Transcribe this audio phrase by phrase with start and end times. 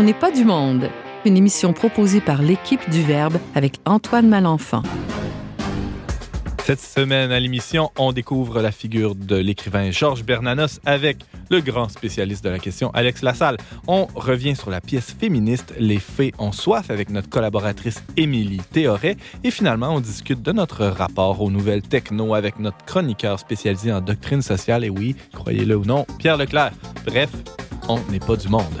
[0.00, 0.88] On n'est pas du monde,
[1.26, 4.82] une émission proposée par l'équipe du Verbe avec Antoine Malenfant.
[6.64, 11.18] Cette semaine à l'émission, on découvre la figure de l'écrivain Georges Bernanos avec
[11.50, 13.58] le grand spécialiste de la question, Alex Lassalle.
[13.88, 19.18] On revient sur la pièce féministe Les Fées ont soif avec notre collaboratrice Émilie Théoret.
[19.44, 24.00] Et finalement, on discute de notre rapport aux nouvelles techno avec notre chroniqueur spécialisé en
[24.00, 24.82] doctrine sociale.
[24.82, 26.72] Et oui, croyez-le ou non, Pierre Leclerc.
[27.04, 27.28] Bref,
[27.86, 28.80] on n'est pas du monde.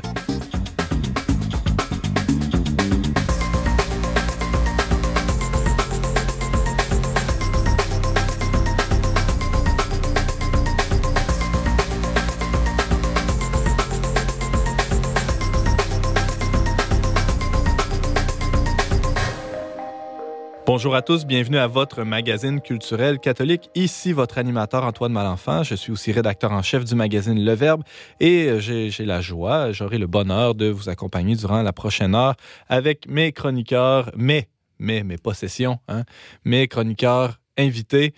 [20.80, 23.68] Bonjour à tous, bienvenue à votre magazine culturel catholique.
[23.74, 25.62] Ici votre animateur Antoine Malenfant.
[25.62, 27.82] Je suis aussi rédacteur en chef du magazine Le Verbe
[28.18, 32.34] et j'ai la joie, j'aurai le bonheur de vous accompagner durant la prochaine heure
[32.66, 36.04] avec mes chroniqueurs, mes, mes, mes possessions, hein,
[36.46, 38.14] mes chroniqueurs invités.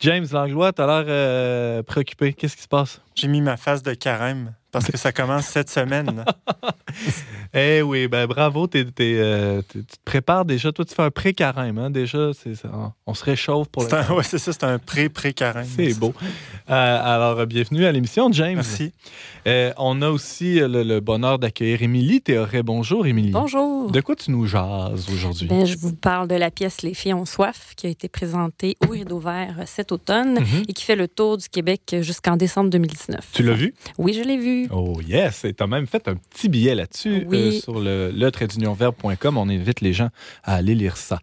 [0.00, 2.32] James Langlois, t'as l'air euh, préoccupé.
[2.32, 3.00] Qu'est-ce qui se passe?
[3.14, 6.24] J'ai mis ma face de carême parce que ça commence cette semaine.
[7.54, 10.72] eh oui, ben bravo, euh, tu te prépares déjà.
[10.72, 12.30] Toi, tu fais un pré-carême, hein, déjà.
[13.06, 13.88] on se réchauffe pour le.
[14.16, 15.66] Oui, c'est ça, c'est un pré-pré-carême.
[15.76, 16.14] C'est beau.
[16.70, 18.54] Euh, alors, bienvenue à l'émission, James.
[18.54, 18.92] Merci.
[19.46, 22.62] Euh, on a aussi le, bonheur d'accueillir Émilie Théoret.
[22.62, 23.30] Bonjour, Émilie.
[23.30, 23.90] Bonjour.
[23.90, 25.48] De quoi tu nous jases aujourd'hui?
[25.48, 28.76] Ben, je vous parle de la pièce Les filles ont soif, qui a été présentée
[28.86, 30.64] au Rideau Vert cet automne mhm.
[30.68, 33.32] et qui fait le tour du Québec jusqu'en décembre 2019.
[33.34, 33.74] Tu l'as vu?
[33.98, 34.61] Oui, je l'ai vu.
[34.70, 35.44] Oh yes!
[35.44, 38.30] Et tu as même fait un petit billet là-dessus euh, sur le, le
[39.36, 40.08] On invite les gens
[40.44, 41.18] à aller lire ça.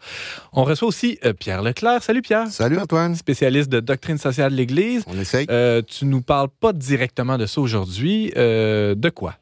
[0.54, 2.04] On reçoit aussi euh, Pierre Leclerc.
[2.04, 2.48] Salut Pierre.
[2.48, 3.16] Salut Antoine.
[3.16, 5.04] Spécialiste de doctrine sociale de l'Église.
[5.08, 5.46] On essaye.
[5.50, 8.32] Euh, tu nous parles pas directement de ça aujourd'hui.
[8.36, 9.36] de quoi?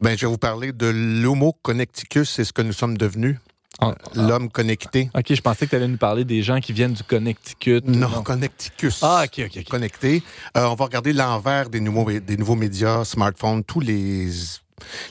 [0.00, 3.36] Ben, je vais vous parler de l'Homo connecticus, c'est ce que nous sommes devenus.
[3.78, 4.08] Ah, ah.
[4.14, 5.10] L'homme connecté.
[5.14, 7.82] OK, je pensais que tu allais nous parler des gens qui viennent du Connecticut.
[7.86, 9.00] Non, Connecticus.
[9.02, 9.64] Ah, OK, OK.
[9.68, 10.22] Connecté.
[10.56, 14.28] Euh, on va regarder l'envers des nouveaux, des nouveaux médias, smartphones, tous les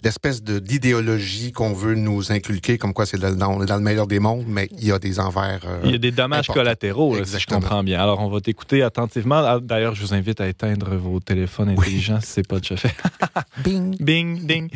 [0.04, 3.82] l'espèce de d'idéologie qu'on veut nous inculquer, comme quoi c'est dans, on est dans le
[3.82, 5.62] meilleur des mondes, mais il y a des envers.
[5.66, 8.02] Euh, il y a des dommages collatéraux, si je comprends bien.
[8.02, 9.38] Alors, on va t'écouter attentivement.
[9.38, 12.78] Ah, d'ailleurs, je vous invite à éteindre vos téléphones intelligents si ce n'est pas déjà
[12.78, 12.96] fait.
[13.64, 13.96] Bing.
[14.00, 14.70] Bing, ding.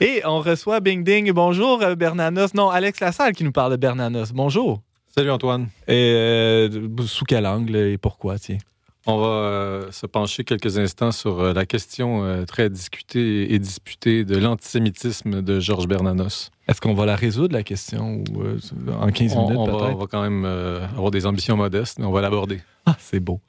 [0.00, 1.30] Et on reçoit Bing Ding.
[1.32, 2.54] Bonjour, euh, Bernanos.
[2.54, 4.32] Non, Alex Lassalle qui nous parle de Bernanos.
[4.32, 4.82] Bonjour.
[5.14, 5.68] Salut, Antoine.
[5.86, 8.58] Et euh, sous quel angle et pourquoi, tiens?
[9.06, 13.58] On va euh, se pencher quelques instants sur euh, la question euh, très discutée et
[13.58, 16.50] disputée de l'antisémitisme de Georges Bernanos.
[16.68, 18.44] Est-ce qu'on va la résoudre, la question, ou,
[18.92, 19.94] en 15 minutes peut-être?
[19.94, 22.60] On va quand même avoir des ambitions modestes, mais on va l'aborder.
[22.86, 23.40] Ah, c'est beau.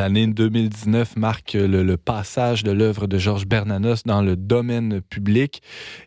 [0.00, 5.60] L'année 2019 marque le, passage de l'œuvre de Georges Bernanos dans le domaine public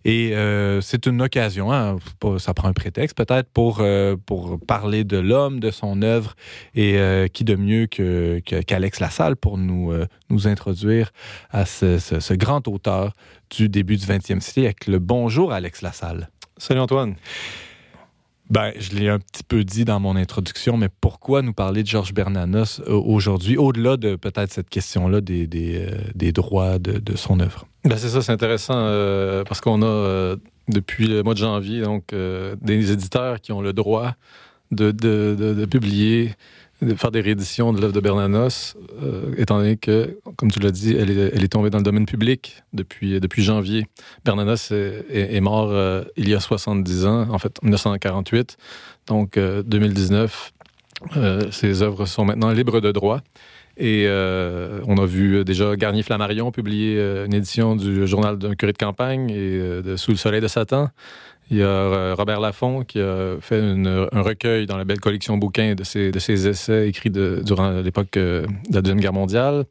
[0.04, 1.98] et euh, c'est une occasion, hein,
[2.40, 6.34] ça prend un prétexte peut-être pour, euh, pour parler de l'homme, de son œuvre
[6.74, 9.94] et euh, qui de mieux qu'Alex Lassalle pour nous,
[10.32, 11.12] nous introduire
[11.52, 13.14] à ce, ce, grand auteur
[13.52, 14.98] du début du 20e siècle.
[14.98, 16.32] Bonjour Alex Lassalle.
[16.58, 17.14] Salut Antoine.
[18.50, 21.88] Ben, je l'ai un petit peu dit dans mon introduction, mais pourquoi nous parler de
[21.88, 27.40] Georges Bernanos euh, aujourd'hui, au-delà de peut-être cette question-là des, des, euh, droits de, son
[27.40, 27.66] œuvre?
[27.86, 30.36] Ben c'est ça, c'est intéressant euh, parce qu'on a
[30.68, 34.14] depuis le mois de janvier donc des éditeurs qui ont le droit
[34.72, 36.32] de, de publier
[36.84, 40.72] de faire des rééditions de l'œuvre de Bernanos, euh, étant donné que, comme tu l'as
[40.72, 43.85] dit, elle est, tombée dans le domaine public depuis, depuis janvier.
[44.26, 48.58] Bernanos est, est, mort euh, il y a 70 ans, en fait, 1948.
[49.08, 50.53] Donc, 2019,
[51.18, 53.22] euh, ses œuvres sont maintenant libres de droit.
[53.76, 58.78] Et on a vu déjà Garnier Flammarion publier une édition du journal d'un curé de
[58.78, 60.90] campagne et de Sous le soleil de Satan.
[61.51, 65.37] Il y a euh, Robert Laffont qui a fait un recueil dans la belle collection
[65.37, 69.66] bouquins de ses, essais écrits durant l'époque euh, de la Deuxième Guerre mondiale.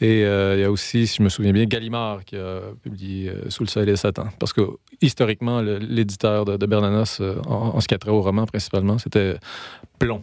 [0.00, 3.32] Et euh, il y a aussi, si je me souviens bien, Gallimard qui a publié
[3.48, 4.28] Sous le soleil de Satan.
[4.38, 4.62] Parce que
[5.00, 9.36] historiquement, l'éditeur de, Bernanos, en, ce qui a trait au roman principalement, c'était
[9.98, 10.22] Plomb.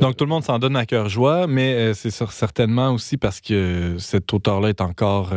[0.00, 3.96] Donc, tout le monde s'en donne à cœur joie, mais c'est certainement aussi parce que
[3.98, 5.32] cet auteur-là est encore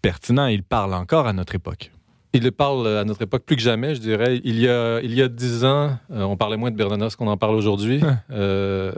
[0.00, 0.46] pertinent.
[0.46, 1.90] Il parle encore à notre époque.
[2.36, 4.42] Il parle à notre époque plus que jamais, je dirais.
[4.44, 7.28] Il y a, il y a dix ans, euh, on parlait moins de Bernanos qu'on
[7.28, 8.02] en parle aujourd'hui.
[8.30, 8.92] Euh,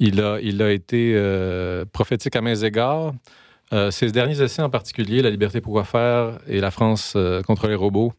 [0.00, 3.12] il, a, il a été euh, prophétique à mains égards.
[3.90, 7.16] ses derniers essais en particulier, La liberté pourquoi faire et La France
[7.46, 8.12] contre les robots,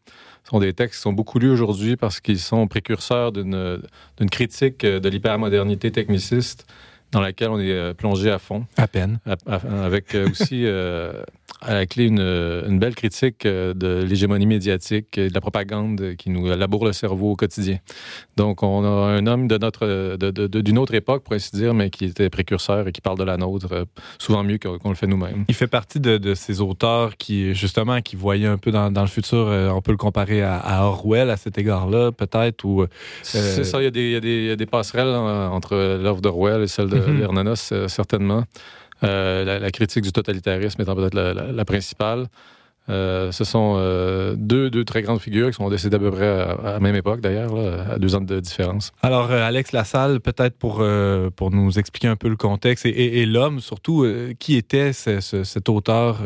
[0.44, 3.80] sont des textes qui sont beaucoup lus aujourd'hui parce qu'ils sont précurseurs d'une
[4.30, 6.66] critique de l'hypermodernité techniciste
[7.16, 8.66] dans laquelle on est plongé à fond.
[8.76, 9.18] À peine.
[9.46, 10.66] avec aussi
[11.62, 16.14] à la clé une, une belle critique euh, de l'hégémonie médiatique et de la propagande
[16.16, 17.78] qui nous laboure le cerveau au quotidien.
[18.36, 21.90] Donc, on a un homme de notre, d'une de, autre époque, pour ainsi dire, mais
[21.90, 23.84] qui était précurseur et qui parle de la nôtre, euh,
[24.18, 25.44] souvent mieux qu'on le fait nous-mêmes.
[25.48, 29.06] Il fait partie de, ces auteurs qui, justement, qui voyaient un peu dans, dans le
[29.06, 32.86] futur, euh, on peut le comparer à, Orwell à cet égard-là, peut-être, ou...
[33.22, 35.14] C'est ça, il y, a des, il, y a des, il y a des passerelles
[35.14, 37.56] entre l'œuvre d'Orwell et celle de mm
[37.88, 38.44] certainement.
[39.04, 42.28] Euh, la, critique du totalitarisme étant peut-être la, principale.
[42.88, 46.28] Euh, ce sont euh, deux, deux, très grandes figures qui sont décédées à peu près
[46.28, 47.52] à, la même époque, d'ailleurs,
[47.90, 48.92] à deux ans de différence.
[49.02, 50.82] Alors, Alex Lassalle, peut-être pour,
[51.34, 54.06] pour nous expliquer un peu le contexte et, l'homme, surtout,
[54.38, 56.20] qui était cet auteur,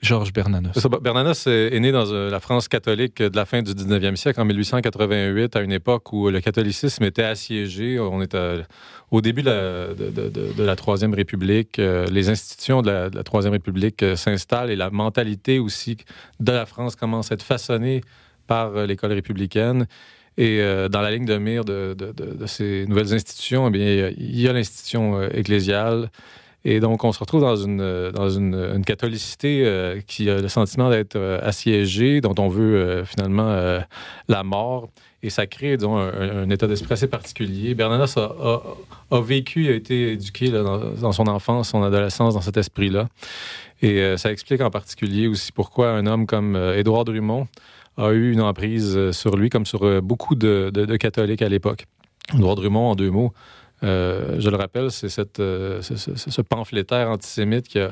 [0.00, 0.86] Georges Bernanos?
[1.02, 5.56] Bernanos est, né dans la France catholique de la fin du 19e siècle, en 1888,
[5.56, 7.98] à une époque où le catholicisme était assiégé.
[7.98, 8.62] On était
[9.10, 14.70] au début de la, Troisième République, euh, les institutions de la, Troisième République euh, s'installent
[14.70, 15.96] et la mentalité aussi
[16.40, 18.00] de la France commence à être façonnée
[18.46, 19.86] par euh, l'école républicaine.
[20.38, 20.60] Et
[20.90, 21.96] dans la ligne de mire de,
[22.44, 26.10] ces nouvelles institutions, eh bien, il y a l'institution ecclésiale.
[26.62, 31.18] Et donc, on se retrouve dans une, dans une, catholicité qui a le sentiment d'être
[31.42, 33.80] assiégée, dont on veut finalement
[34.28, 34.90] la mort.
[35.26, 37.74] Et ça crée, disons, un, état d'esprit assez particulier.
[37.74, 43.08] Bernanos a, vécu, a été éduqué dans, son enfance, son adolescence, dans cet esprit-là.
[43.82, 47.48] Et euh, ça explique en particulier aussi pourquoi un homme comme euh, Édouard Drummond
[47.96, 51.86] a eu une emprise euh, sur lui, comme sur beaucoup de, catholiques à l'époque.
[52.32, 53.32] Édouard Drummond, en deux mots,
[53.82, 57.90] je le rappelle, c'est ce, pamphlétaire antisémite a,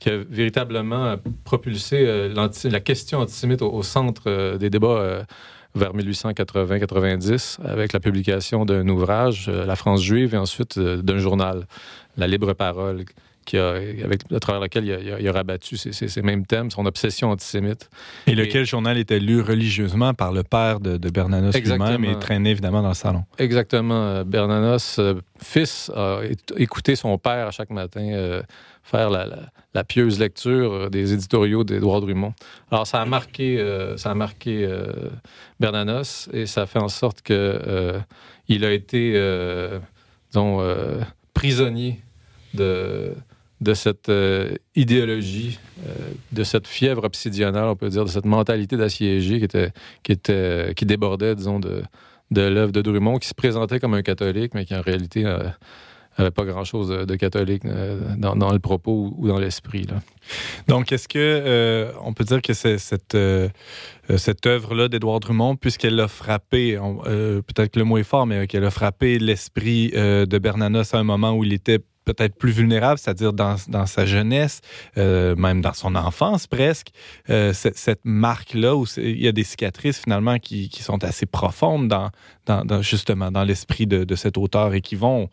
[0.00, 1.14] qui a véritablement
[1.44, 5.24] propulsé la question antisémite au, centre des débats
[5.74, 11.18] vers 1880-90 avec la publication d'un ouvrage, euh, La France juive, et ensuite euh, d'un
[11.18, 11.66] journal,
[12.16, 13.04] La Libre Parole,
[13.44, 17.90] qui a, avec, à travers lequel il a, rabattu ces, mêmes thèmes, son obsession antisémite.
[18.28, 22.82] Et, lequel journal était lu religieusement par le père de, Bernanos lui-même et traîné évidemment
[22.82, 23.24] dans le salon?
[23.38, 24.02] Exactement.
[24.02, 25.00] Euh, Bernanos,
[25.42, 26.20] fils, a
[26.56, 28.42] écouté son père à chaque matin
[28.82, 32.34] faire la, pieuse lecture des éditoriaux d'Édouard Drummond.
[32.70, 34.92] Alors, ça a marqué, euh, ça a marqué euh,
[35.60, 38.00] Bernanos et ça fait en sorte qu'il euh,
[38.48, 39.12] a été,
[40.30, 40.60] disons,
[41.32, 42.00] prisonnier
[42.54, 43.14] de,
[43.60, 44.10] de cette
[44.74, 45.58] idéologie,
[46.32, 50.72] de cette fièvre obsidionale, on peut dire, de cette mentalité d'assiégé qui, était, qui, était,
[50.76, 51.82] qui débordait, disons, de,
[52.30, 55.24] de l'œuvre de Drummond, qui se présentait comme un catholique, mais qui en réalité
[56.18, 59.86] avait pas grand-chose de, catholique euh, dans, le propos ou dans l'esprit.
[60.68, 63.48] Donc, est-ce que euh, on peut dire que cette, euh,
[64.16, 68.64] cette œuvre-là d'Édouard Drummond, puisqu'elle a frappé, peut-être que le mot est fort, mais qu'elle
[68.64, 73.32] a frappé l'esprit de Bernanos à un moment où il était peut-être plus vulnérable, c'est-à-dire
[73.32, 73.56] dans,
[73.86, 74.60] sa jeunesse,
[74.96, 76.88] même dans son enfance presque,
[77.26, 82.10] cette, marque-là où il y a des cicatrices finalement qui, sont assez profondes dans,
[82.46, 85.30] dans justement dans l'esprit de, cet auteur et qui vont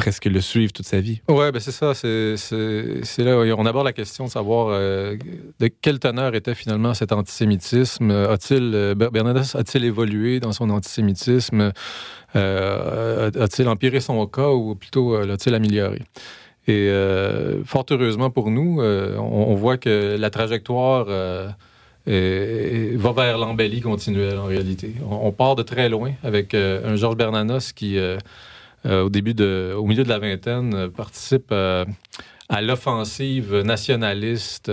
[0.00, 1.20] presque le suivre toute sa vie.
[1.28, 1.92] Oui, ben c'est ça.
[1.94, 5.16] C'est là on aborde la question de savoir euh,
[5.58, 8.10] de quelle teneur était finalement cet antisémitisme.
[8.10, 8.94] A-t-il, euh,
[9.54, 11.72] a-t-il évolué dans son antisémitisme?
[12.34, 16.00] Euh, a-t-il empiré son cas ou plutôt l'a-t-il amélioré?
[16.66, 16.90] Et
[17.64, 21.52] fort heureusement pour nous, on, voit que la trajectoire va
[22.06, 24.94] vers l'embellie continuelle en réalité.
[25.10, 27.98] On, part de très loin avec un Georges Bernanos qui
[28.88, 31.84] au début de, au milieu de la vingtaine, euh, participe euh,
[32.48, 34.70] à l'offensive nationaliste,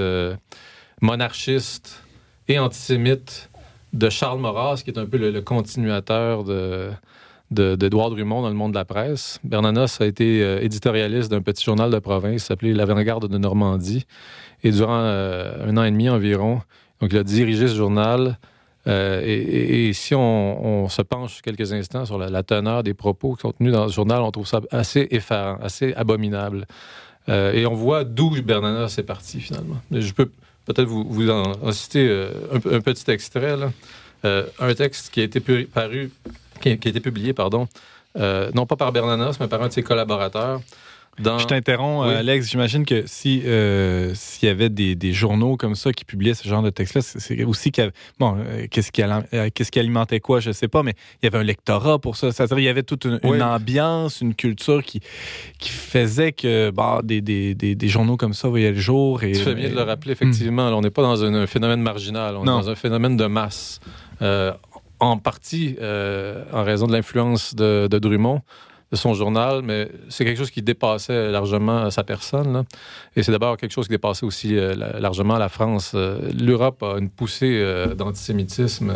[1.01, 2.03] monarchiste
[2.47, 3.49] et antisémite
[3.93, 6.89] de Charles Maurras, qui est un peu le, continuateur de,
[7.51, 9.39] d'Edouard Drummond dans le monde de la presse.
[9.43, 14.07] Bernanos a été éditorialiste d'un petit journal de province s'appelait L'Avant-Garde de Normandie.
[14.63, 16.61] Et durant un an et demi environ,
[16.99, 18.39] donc il a dirigé ce journal
[18.87, 23.85] euh, et, si on, se penche quelques instants sur la, teneur des propos contenus dans
[23.85, 26.65] le journal, on trouve ça assez effarant, assez abominable.
[27.29, 29.77] Euh, et on voit d'où Bernanos est parti finalement.
[29.91, 30.31] Je peux
[30.65, 32.31] peut-être vous, en, citer euh,
[32.71, 33.55] un, petit extrait.
[34.23, 36.11] un texte qui a été paru,
[36.61, 37.67] qui a, été publié, pardon,
[38.15, 40.61] non pas par Bernanos, mais par un de ses collaborateurs
[41.19, 41.39] Dans...
[41.39, 42.13] Je t'interromps, Oui.
[42.13, 42.49] Alex.
[42.49, 46.47] J'imagine que si euh, s'il y avait des, des journaux comme ça qui publiaient ce
[46.47, 49.79] genre de texte-là, c'est- aussi qu'il y avait- bon, euh, qu'est-ce qui, euh, qu'est-ce qui
[49.79, 52.31] alimentait quoi, je sais pas, mais il y avait un lectorat pour ça.
[52.31, 54.99] C'est-à-dire il y avait toute une, ambiance, une culture qui
[55.57, 59.23] qui faisait que bah, des, des, des, des journaux comme ça voyaient le jour.
[59.23, 60.69] Et, Tu fais bien de le rappeler, effectivement.
[60.69, 62.59] Là, on n'est pas dans un, un phénomène marginal, on Non.
[62.59, 63.79] est dans un phénomène de masse.
[64.21, 64.51] Euh,
[64.99, 68.41] en partie euh, en raison de l'influence de, de Drummond,
[68.91, 72.53] de son journal, mais c'est quelque chose qui dépassait largement sa personne.
[72.53, 72.63] là.
[73.15, 75.91] Et c'est d'abord quelque chose qui dépassait aussi euh, la- largement la France.
[75.93, 78.93] Euh, L'Europe a une poussée euh, d'antisémitisme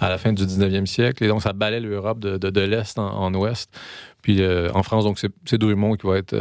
[0.00, 2.98] à la fin du 19e siècle, et donc ça balait l'Europe de, de- de l'Est
[2.98, 3.70] en, en Ouest.
[4.22, 4.40] Puis
[4.74, 6.36] en France, donc c'est Drummond qui va être...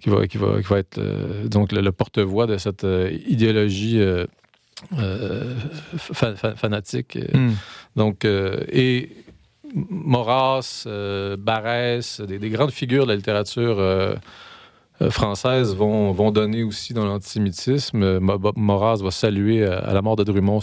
[0.00, 3.10] qui va, qui va, qui va être euh, donc le, le porte-voix de cette euh,
[3.26, 4.26] idéologie euh,
[5.96, 7.18] fa- fa- fanatique.
[7.32, 7.52] Hmm.
[7.96, 9.08] Donc, et
[9.74, 14.14] Maurras, euh, des, des grandes figures de la littérature euh,
[15.02, 18.02] euh, française vont, donner aussi dans l'antisémitisme.
[18.02, 20.60] Euh, Maurras va saluer à la mort de Drummond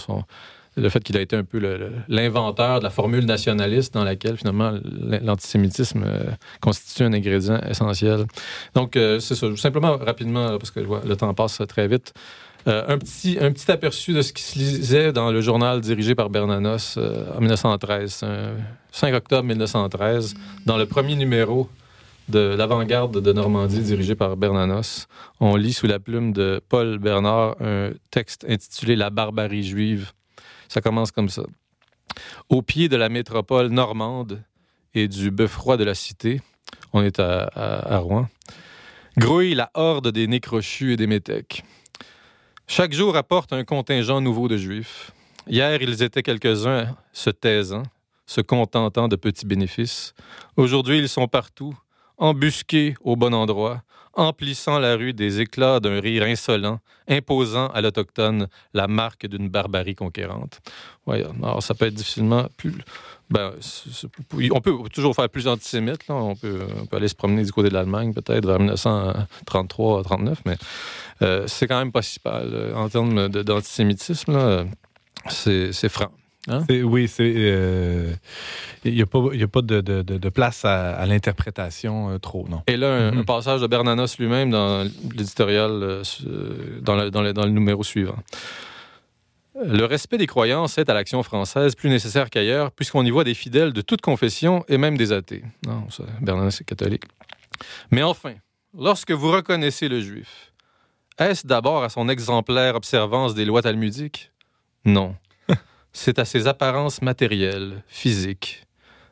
[0.77, 1.59] le fait qu'il a été un peu
[2.07, 4.71] l'inventeur de la formule nationaliste dans laquelle finalement
[5.21, 6.05] l'antisémitisme
[6.61, 8.25] constitue un ingrédient essentiel.
[8.73, 9.47] Donc, c'est ça.
[9.57, 12.13] Simplement, rapidement, parce que le temps passe très vite.
[12.67, 13.37] Euh, un, petit,
[13.71, 18.13] aperçu de ce qui se lisait dans le journal dirigé par Bernanos euh, en 1913.
[18.13, 18.55] C'est un
[18.91, 21.69] 5 octobre 1913, dans le premier numéro
[22.29, 25.07] de l'avant-garde de Normandie dirigé par Bernanos.
[25.39, 30.11] On lit sous la plume de Paul Bernard un texte intitulé La barbarie juive.
[30.67, 31.43] Ça commence comme ça.
[32.49, 34.41] Au pied de la métropole normande
[34.93, 36.41] et du beffroi de la cité,
[36.93, 38.27] on est à Rouen,
[39.17, 41.63] grouille la horde des nécrochus et des métèques.
[42.73, 45.11] Chaque jour apporte un contingent nouveau de juifs.
[45.45, 47.83] Hier, ils étaient quelques-uns se taisant,
[48.25, 50.13] se contentant de petits bénéfices.
[50.55, 51.77] Aujourd'hui, ils sont partout,
[52.17, 58.47] embusqués au bon endroit, emplissant la rue des éclats d'un rire insolent, imposant à l'Autochtone
[58.73, 60.61] la marque d'une barbarie conquérante.
[61.05, 62.75] Ouais, alors ça peut être difficilement plus.
[63.29, 63.51] Ben,
[64.51, 66.07] on peut toujours faire plus antisémite.
[66.07, 66.15] Là.
[66.15, 70.57] On, peut, on peut aller se promener du côté de l'Allemagne, peut-être vers 1933-39, mais
[71.21, 74.67] euh, c'est quand même pas si euh, En termes d'antisémitisme,
[75.29, 76.11] c'est franc.
[76.67, 77.33] C'est- Oui, c'est.
[77.35, 78.13] euh,
[78.83, 82.09] Il n'y a pas, y a pas de, de- de- de place à, à l'interprétation
[82.09, 82.63] euh, trop, non.
[82.65, 83.17] Et là, un, Mhm.
[83.19, 84.83] un passage de Bernanos lui-même dans
[85.15, 88.17] l'éditorial, euh, euh, dans, le, dans le- dans le numéro suivant.
[89.63, 93.33] Le respect des croyances est à l'action française plus nécessaire qu'ailleurs, puisqu'on y voit des
[93.35, 95.43] fidèles de toute confession et même des athées.
[95.67, 97.03] Non, ça, Bernanos est catholique.
[97.91, 98.33] Mais enfin,
[98.75, 100.50] lorsque vous reconnaissez le juif,
[101.29, 104.31] est-ce d'abord à son exemplaire observance des lois talmudiques?
[104.85, 105.15] Non.
[105.93, 108.65] C'est à ses apparences matérielles, physiques.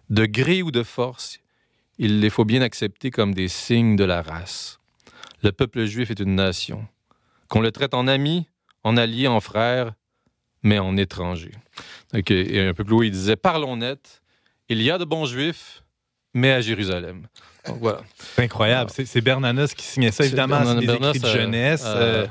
[0.10, 1.40] De gré ou de force,
[1.98, 4.80] il les faut bien accepter comme des signes de la race.
[5.44, 6.88] Le peuple juif est une nation.
[7.48, 8.48] Qu'on le traite en ami,
[8.84, 9.94] en allié, en frère,
[10.64, 11.52] mais en étranger.
[12.14, 14.22] Et un peu plus haut, il disait Parlons net,
[14.68, 15.84] il y a de bons juifs,
[16.34, 17.28] mais à Jérusalem.
[17.70, 18.02] Donc voilà.
[18.36, 18.92] C'est incroyable.
[18.94, 20.26] C'est Bernanos qui signait ça.
[20.26, 21.84] Évidemment, c'est des écrits de euh, jeunesse.
[21.86, 22.26] euh,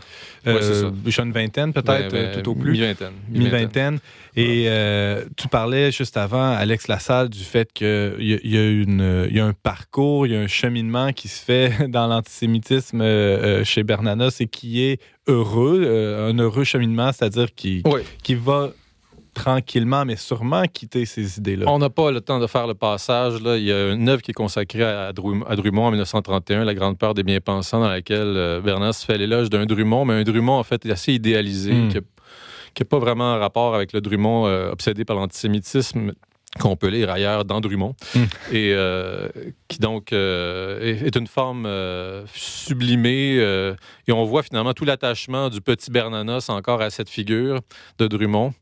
[0.46, 2.72] euh, ouais, c'est euh, jeune vingtaine, peut-être, Ben, ben, tout au plus.
[2.72, 3.12] Mi-vingtaine.
[3.28, 3.98] Mi-vingtaine.
[4.36, 7.86] Et euh, tu parlais juste avant, Alex Lassalle, du fait qu'il
[8.20, 10.46] y, a- il y, a une- il y a un parcours, il y a un
[10.46, 16.30] cheminement qui se fait dans l'antisémitisme euh, euh, chez Bernanos et qui est heureux, euh,
[16.30, 18.00] un heureux cheminement, c'est-à-dire qui, Oui.
[18.22, 18.70] qui va
[19.38, 21.66] tranquillement, mais sûrement quitter ces idées-là.
[21.68, 23.40] On n'a pas le temps de faire le passage.
[23.42, 23.56] Là.
[23.56, 26.74] Il y a une œuvre qui est consacrée à, Drum- à Drummond en 1931, La
[26.74, 30.58] Grande Peur des Bien-Pensants, dans laquelle euh, Bernas fait l'éloge d'un Drummond, mais un Drummond,
[30.58, 31.88] en fait, assez idéalisé, Mm.
[31.88, 36.12] qui n'a pas vraiment un rapport avec le Drummond euh, obsédé par l'antisémitisme
[36.58, 38.22] qu'on peut lire ailleurs dans Drummond, Mm.
[38.52, 39.28] et euh,
[39.68, 43.36] qui donc euh, est, une forme euh, sublimée,
[44.06, 47.60] et on voit finalement tout l'attachement du petit Bernanos encore à cette figure
[47.98, 48.54] de Drummond.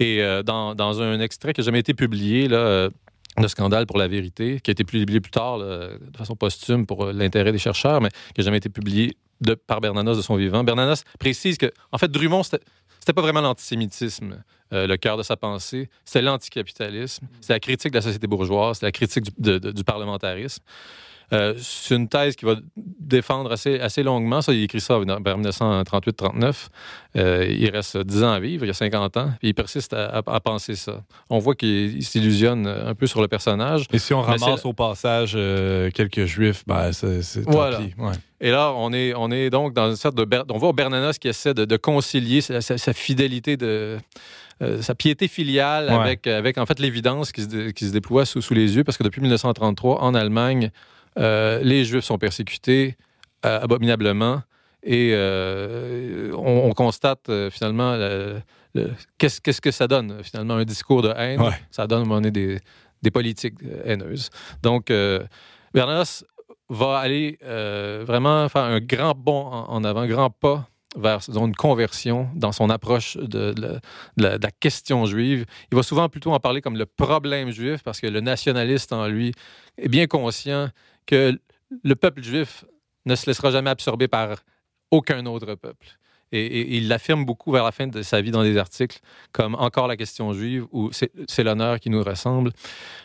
[0.00, 2.88] Et dans, dans un extrait qui n'a jamais été publié, là,
[3.36, 6.86] le scandale pour la vérité, qui a été publié plus tard là, de façon posthume
[6.86, 10.36] pour l'intérêt des chercheurs, mais qui n'a jamais été publié de, par Bernanos de son
[10.36, 10.64] vivant.
[10.64, 12.42] Bernanos précise que, en fait, Drummond,
[13.04, 14.42] c'était pas vraiment l'antisémitisme,
[14.72, 18.76] euh, le cœur de sa pensée, c'était l'anticapitalisme, c'était la critique de la société bourgeoise,
[18.76, 20.62] c'était la critique du, de- de- du parlementarisme.
[21.32, 24.42] Euh, c'est une thèse qu'il va défendre assez, assez longuement.
[24.42, 26.68] Ça, il écrit ça vers 1938-39.
[27.16, 29.92] Euh, il reste 10 ans à vivre, il y a 50 ans, et il persiste
[29.94, 31.02] à, à- à penser ça.
[31.30, 33.86] On voit qu'il il s'illusionne un peu sur le personnage.
[33.92, 37.78] Et si on ramasse au passage euh, quelques juifs, ben, c'est tant Voilà.
[37.78, 37.94] pis.
[37.98, 38.12] Ouais.
[38.40, 40.26] Et là, on est, on est donc dans une sorte de...
[40.50, 43.96] On voit Bernanos qui essaie de, de concilier sa, sa- sa fidélité de...
[44.60, 45.94] euh, sa piété filiale Ouais.
[45.94, 49.02] avec, avec en fait l'évidence qui qui se déploie sous, sous les yeux parce que
[49.04, 50.70] depuis 1933 en Allemagne
[51.18, 52.96] euh, les Juifs sont persécutés
[53.42, 54.42] abominablement.
[54.82, 55.14] Et
[56.34, 57.98] on, constate finalement
[59.18, 61.40] qu'est-ce, que ça donne finalement un discours de haine?
[61.70, 62.58] Ça donne donné des,
[63.02, 64.30] des politiques haineuses.
[64.62, 64.90] Donc,
[65.74, 66.24] Bernanos
[66.70, 67.38] va aller
[68.06, 72.70] vraiment faire un grand bond en, avant, un grand pas vers une conversion dans son
[72.70, 73.54] approche de,
[74.16, 75.44] la, question juive.
[75.70, 79.06] Il va souvent plutôt en parler comme le problème juif parce que le nationaliste en
[79.06, 79.32] lui
[79.78, 80.68] est bien conscient
[81.06, 81.38] que
[81.82, 82.64] le peuple juif
[83.06, 84.36] ne se laissera jamais absorber par
[84.90, 85.98] aucun autre peuple.
[86.32, 88.98] Et, il l'affirme beaucoup vers la fin de sa vie dans des articles,
[89.30, 92.50] comme Encore la question juive ou C'est l'honneur qui nous ressemble.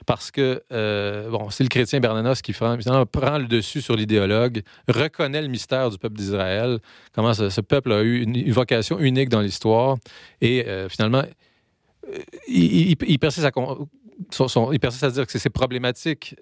[0.07, 2.75] Parce que, euh, bon, c'est le chrétien Bernanos qui prend,
[3.05, 6.79] prend le dessus sur l'idéologue, reconnaît le mystère du peuple d'Israël,
[7.13, 9.97] comment ce, peuple a eu une, vocation unique dans l'histoire.
[10.41, 11.23] Et euh, finalement,
[12.07, 13.51] euh, il, persiste à,
[14.31, 16.35] son, dire que c'est problématique.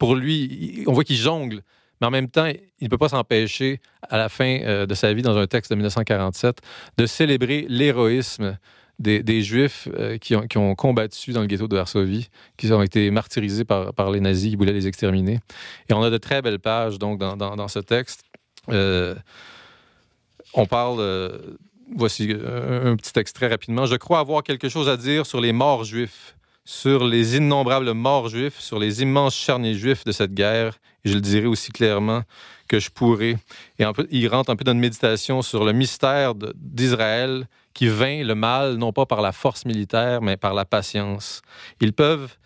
[0.00, 1.62] Pour lui, on voit qu'il jongle
[2.00, 5.12] mais en même temps, il ne peut pas s'empêcher, à la fin euh, de sa
[5.12, 6.58] vie, dans un texte de 1947,
[6.96, 8.58] de célébrer l'héroïsme
[8.98, 13.64] des, Juifs euh, qui, ont, combattu dans le ghetto de Varsovie, qui ont été martyrisés
[13.64, 15.40] par, les nazis qui voulaient les exterminer.
[15.88, 18.24] Et on a de très belles pages donc, dans, ce texte.
[18.68, 19.14] Euh,
[20.52, 21.38] on parle,
[21.96, 23.86] voici un, petit extrait rapidement.
[23.86, 26.36] Je crois avoir quelque chose à dire sur les morts juifs
[26.70, 30.78] sur les innombrables morts juifs, sur les immenses charniers juifs de cette guerre.
[31.04, 32.22] Et je le dirai aussi clairement
[32.68, 33.38] que je pourrais.
[33.80, 38.24] Et peu, il rentre un peu dans une méditation sur le mystère d'Israël qui vainc
[38.24, 41.42] le mal, non pas par la force militaire, mais par la patience.
[41.80, 42.36] Ils peuvent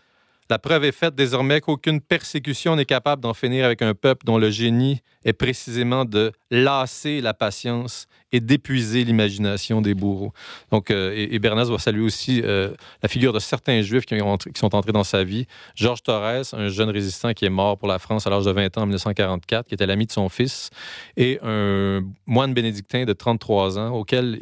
[0.51, 4.39] la preuve est faite désormais qu'aucune persécution n'est capable d'en finir avec un peuple dont
[4.39, 10.33] le génie est précisément de lasser la patience et d'épuiser l'imagination des bourreaux.
[10.71, 14.61] Donc, euh, et, Bernays va saluer aussi euh, la figure de certains juifs qui, qui,
[14.61, 15.47] sont entrés dans sa vie.
[15.77, 18.77] Georges Torres, un jeune résistant qui est mort pour la France à l'âge de 20
[18.77, 20.71] ans en 1944, qui était l'ami de son fils,
[21.17, 24.39] et un moine bénédictin de 33 ans auquel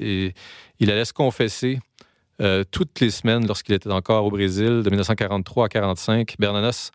[0.81, 1.79] il allait se confesser
[2.41, 6.91] euh, toutes les semaines, lorsqu'il était encore au Brésil, de 1943 à 1945, Bernanos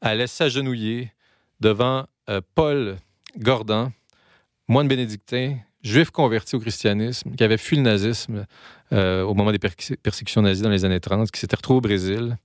[0.00, 1.12] allait s'agenouiller
[1.60, 2.96] devant euh, Paul
[3.38, 3.92] Gordon,
[4.68, 8.46] moine bénédictin, juif converti au christianisme, qui avait fui le nazisme
[8.92, 12.36] euh, au moment des persécutions nazies dans les années 30, qui s'était retrouvé au Brésil.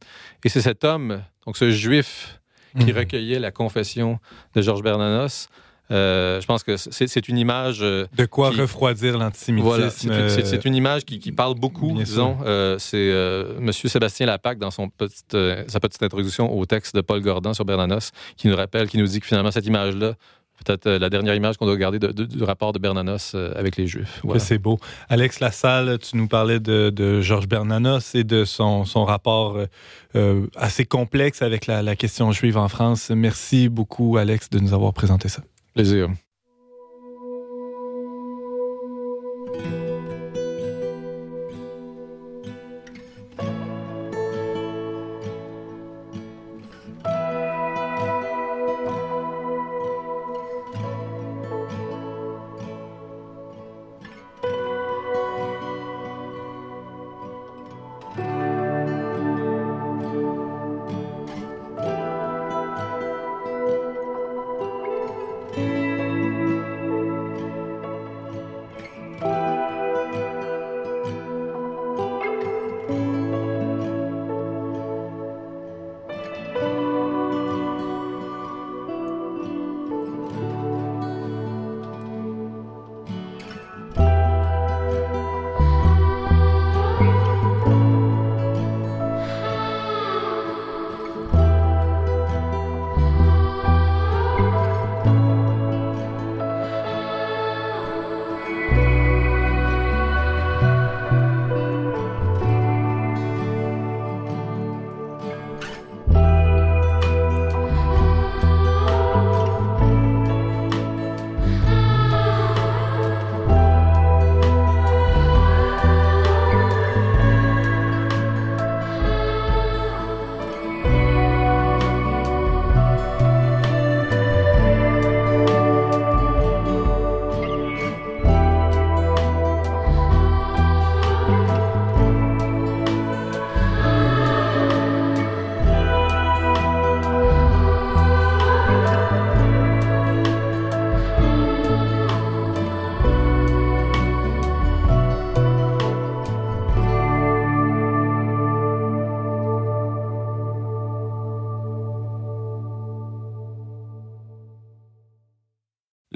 [0.44, 2.40] Et c'est cet homme, donc ce juif,
[2.80, 2.98] qui mhm.
[2.98, 4.20] recueillait la confession
[4.54, 5.50] de Georges Bernanos,
[5.90, 7.80] je pense que c'est une image.
[7.82, 9.68] Euh, de quoi refroidir l'antisémitisme.
[9.68, 12.38] Voilà, c'est euh, une image qui, parle beaucoup, disons.
[12.80, 13.72] c'est M.
[13.72, 15.36] Sébastien Lapac, dans son petite,
[15.68, 19.08] sa petite introduction au texte de Paul Gordon sur Bernanos, qui nous rappelle, qui nous
[19.08, 20.14] dit que finalement, cette image-là,
[20.66, 24.22] peut-être la dernière image qu'on doit garder du rapport de Bernanos avec les Juifs.
[24.40, 24.80] C'est beau.
[25.08, 29.60] Alex Lassalle, tu nous parlais de, Georges Bernanos et de son, son rapport
[30.56, 33.12] assez complexe avec la, la question juive en France.
[33.12, 35.44] Merci beaucoup, Alex, de nous avoir présenté ça.
[35.78, 36.27] Prazer.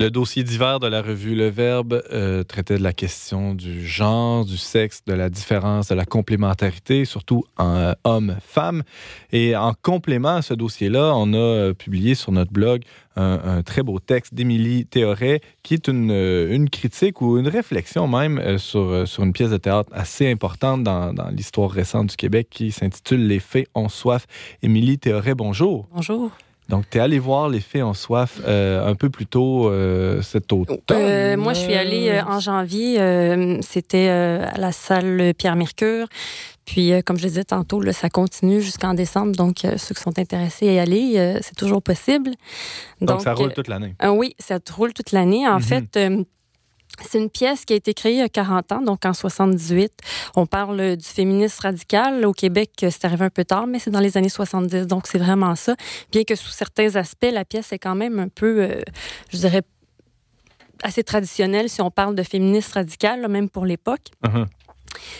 [0.01, 4.45] Le dossier d'hiver de la revue Le Verbe euh, traitait de la question du genre,
[4.45, 8.81] du sexe, de la différence, de la complémentarité, surtout en euh, homme-femme.
[9.31, 12.81] Et en complément à ce dossier-là, on a euh, publié sur notre blog
[13.15, 19.07] un, très beau texte d'Émilie Théoret, qui est une, critique ou une réflexion même sur,
[19.07, 23.27] sur une pièce de théâtre assez importante dans, dans l'histoire récente du Québec qui s'intitule
[23.27, 24.25] Les Fées ont soif.
[24.63, 25.87] Émilie Théoret, bonjour.
[25.93, 26.31] Bonjour.
[26.71, 30.21] Donc, tu es allé voir Les Fées en soif euh, un peu plus tôt euh,
[30.21, 30.79] cet automne?
[30.91, 32.95] Euh, moi, je suis allée en janvier.
[33.61, 36.07] C'était à la salle Pierre-Mercure.
[36.63, 39.33] Puis, comme je le disais tantôt, là, ça continue jusqu'en décembre.
[39.33, 42.31] Donc, ceux qui sont intéressés à y aller, c'est toujours possible.
[43.01, 43.93] Donc, donc ça roule toute l'année.
[44.09, 45.45] oui, ça roule toute l'année.
[45.45, 45.87] En mm -hmm.
[45.91, 46.25] fait,
[46.99, 49.91] c'est une pièce qui a été créée il y a 40 ans, donc en 78.
[50.35, 52.25] On parle du féminisme radical.
[52.25, 55.17] Au Québec, c'est arrivé un peu tard, mais c'est dans les années 70, donc c'est
[55.17, 55.75] vraiment ça.
[56.11, 58.81] Bien que sous certains aspects, la pièce est quand même un peu, euh,
[59.31, 59.61] je dirais,
[60.83, 64.07] assez traditionnelle si on parle de féminisme radical, même pour l'époque.
[64.23, 64.45] -huh.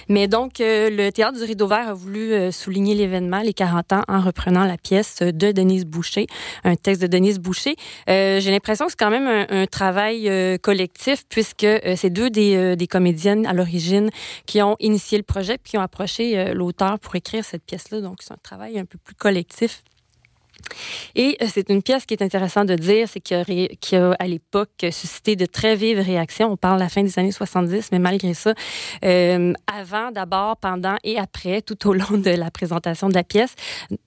[0.10, 3.94] Mais donc, euh, le Théâtre du Rideau Vert a voulu euh, souligner l'événement, les 40
[3.94, 6.28] ans, en reprenant la pièce de Denise Boucher,
[6.64, 7.76] un texte de Denise Boucher.
[8.10, 12.10] Euh, J'ai l'impression que c'est quand même un, un travail euh, collectif, puisque euh, c'est
[12.10, 14.10] deux des, des, comédiennes à l'origine
[14.46, 18.02] qui ont initié le projet, puis qui ont approché l'auteur pour écrire cette pièce-là.
[18.02, 19.84] Donc, c'est un travail un peu plus collectif.
[21.16, 24.86] Et c'est une pièce qui est intéressant de dire, c'est qu'il a, a, à l'époque
[24.92, 26.52] suscité de très vives réactions.
[26.52, 28.54] On parle de la fin des années 70, mais malgré ça,
[29.06, 33.56] euh, avant, d'abord, pendant et après, tout au long de la présentation de la pièce.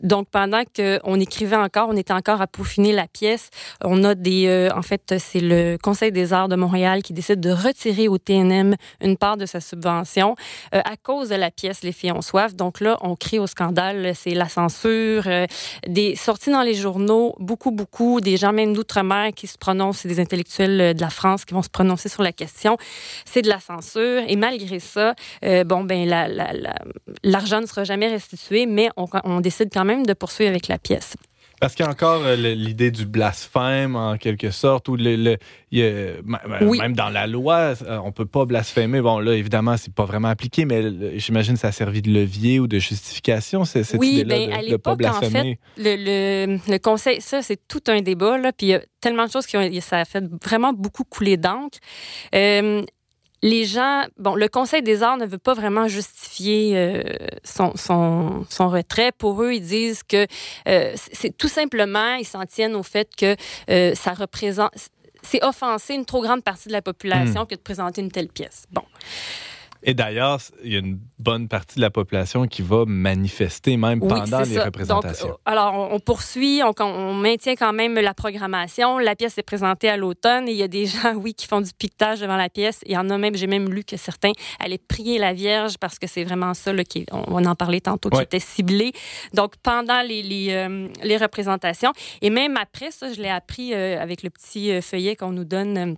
[0.00, 3.50] Donc, pendant qu'on écrivait encore, on était encore à peaufiner la pièce.
[3.82, 7.40] On a des, euh, en fait, c'est le Conseil des arts de Montréal qui décide
[7.40, 10.36] de retirer au TNM une part de sa subvention
[10.74, 12.54] euh, à cause de la pièce Les filles ont soif.
[12.54, 15.46] Donc là, on crie au scandale, c'est la censure, euh,
[15.86, 20.20] des sorties dans les journaux, beaucoup, beaucoup, des gens même d'outre-mer qui se prononcent, des
[20.20, 22.76] intellectuels de la France qui vont se prononcer sur la question.
[23.24, 24.22] C'est de la censure.
[24.28, 25.14] Et malgré ça,
[25.44, 26.32] euh, bon, ben, l'argent
[27.22, 30.78] la, la, ne sera jamais restitué, mais on décide quand même de poursuivre avec la
[30.78, 31.16] pièce.
[31.64, 35.38] Parce qu'il y a encore euh, l'idée du blasphème, en quelque sorte, ou le, le
[35.70, 36.78] il y a, oui.
[36.78, 37.72] même dans la loi,
[38.04, 39.00] on peut pas blasphémer.
[39.00, 42.60] Bon, là, évidemment, c'est pas vraiment appliqué, mais j'imagine que ça a servi de levier
[42.60, 45.58] ou de justification, cette oui, idée-là ben, de ne pas blasphémer.
[45.78, 48.74] En fait, le, le, le, conseil, ça, c'est tout un débat, là, puis il y
[48.74, 49.68] a tellement de choses qui ont...
[49.80, 51.78] Ça a fait vraiment beaucoup couler d'encre.
[52.34, 52.84] Euh,
[53.44, 57.02] les gens, bon, le Conseil des arts ne veut pas vraiment justifier euh,
[57.44, 59.12] son, son, son, retrait.
[59.12, 60.26] Pour eux, ils disent que
[60.66, 63.36] euh, c'est tout simplement, ils s'en tiennent au fait que
[63.68, 64.70] euh, ça représente,
[65.22, 67.46] c'est offenser une trop grande partie de la population mmh.
[67.46, 68.64] que de présenter une telle pièce.
[68.72, 68.84] Bon.
[69.84, 74.00] Et d'ailleurs, il y a une bonne partie de la population qui va manifester même
[74.02, 74.64] oui, pendant les ça.
[74.64, 75.28] représentations.
[75.28, 78.98] Donc, alors, on, poursuit, on, on, maintient quand même la programmation.
[78.98, 81.60] La pièce est présentée à l'automne et il y a des gens, oui, qui font
[81.60, 82.80] du piquetage devant la pièce.
[82.86, 85.98] Il y en a même, j'ai même lu que certains allaient prier la Vierge parce
[85.98, 88.92] que c'est vraiment ça, là, qui, on, en parlait tantôt, qui était ciblé.
[89.34, 91.92] Donc, pendant les, les, euh, les, représentations
[92.22, 95.44] et même après ça, je l'ai appris euh, avec le petit euh, feuillet qu'on nous
[95.44, 95.94] donne euh,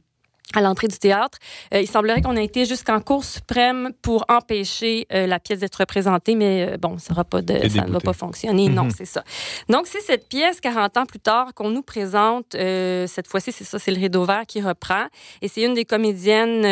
[0.54, 1.38] à l'entrée du théâtre.
[1.74, 5.76] Euh, il semblerait qu'on ait été jusqu'en Cour suprême pour empêcher euh, la pièce d'être
[5.76, 8.68] représentée, mais euh, bon, ça, aura pas de, ça ne va pas fonctionner.
[8.68, 8.74] Mm -hmm.
[8.74, 9.22] Non, c'est ça.
[9.68, 12.46] Donc, c'est cette pièce, 40 ans plus tard, qu'on nous présente.
[12.52, 15.06] Cette fois-ci, c'est ça, c'est le Rideau Vert qui reprend.
[15.42, 16.64] Et c'est une des comédiennes,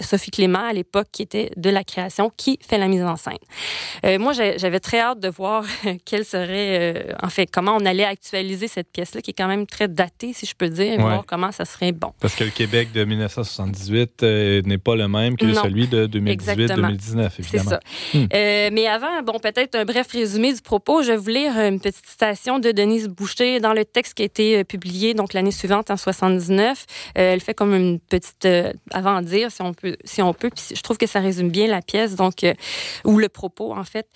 [0.00, 3.44] Sophie Clément, à l'époque, qui était de la création, qui fait la mise en scène.
[4.24, 5.64] Moi, j'avais très hâte de voir
[6.08, 9.88] quelle serait, en fait, comment on allait actualiser cette pièce-là, qui est quand même très
[9.88, 10.98] datée, si je peux dire, Ouais.
[10.98, 12.12] voir comment ça serait bon.
[12.20, 15.62] Parce que le Québec de 1978 euh, n'est pas le même que Non.
[15.62, 17.70] celui de 2018-2019, C'est évidemment.
[17.70, 17.80] ça.
[18.14, 18.26] Hmm.
[18.32, 21.02] Euh, mais avant, bon, peut-être un bref résumé du propos.
[21.02, 24.24] Je vais vous lire une petite citation de Denise Boucher dans le texte qui a
[24.26, 26.84] été euh, publié donc l'année suivante en 79.
[27.18, 28.46] Euh, elle fait comme une petite
[28.90, 30.50] avant-dire si on peut, si on peut.
[30.50, 32.46] Puis je trouve que ça résume bien la pièce, donc
[33.04, 34.06] ou le propos en fait.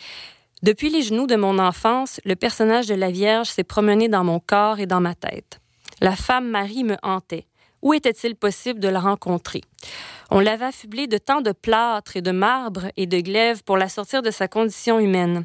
[0.63, 4.41] Depuis les genoux de mon enfance, le personnage de la Vierge s'est promené dans mon
[4.41, 5.61] corps et dans ma tête.
[6.01, 7.47] La femme Marie me hantait.
[7.87, 9.61] Où était-il possible de la rencontrer?
[10.33, 13.89] On l'avait affublée de tant de plâtre et de marbre et de glaive pour la
[13.89, 15.45] sortir de sa condition humaine.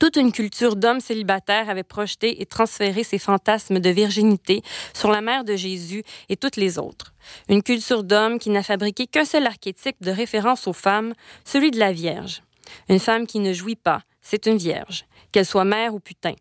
[0.00, 5.20] Toute une culture d'hommes célibataires avait projeté et transféré ses fantasmes de virginité sur la
[5.20, 7.14] mère de Jésus et toutes les autres.
[7.48, 11.78] Une culture d'hommes qui n'a fabriqué qu'un seul archétype de référence aux femmes, celui de
[11.78, 12.42] la Vierge.
[12.88, 16.34] Une femme qui ne jouit pas, c'est une vierge, qu'elle soit mère ou putain.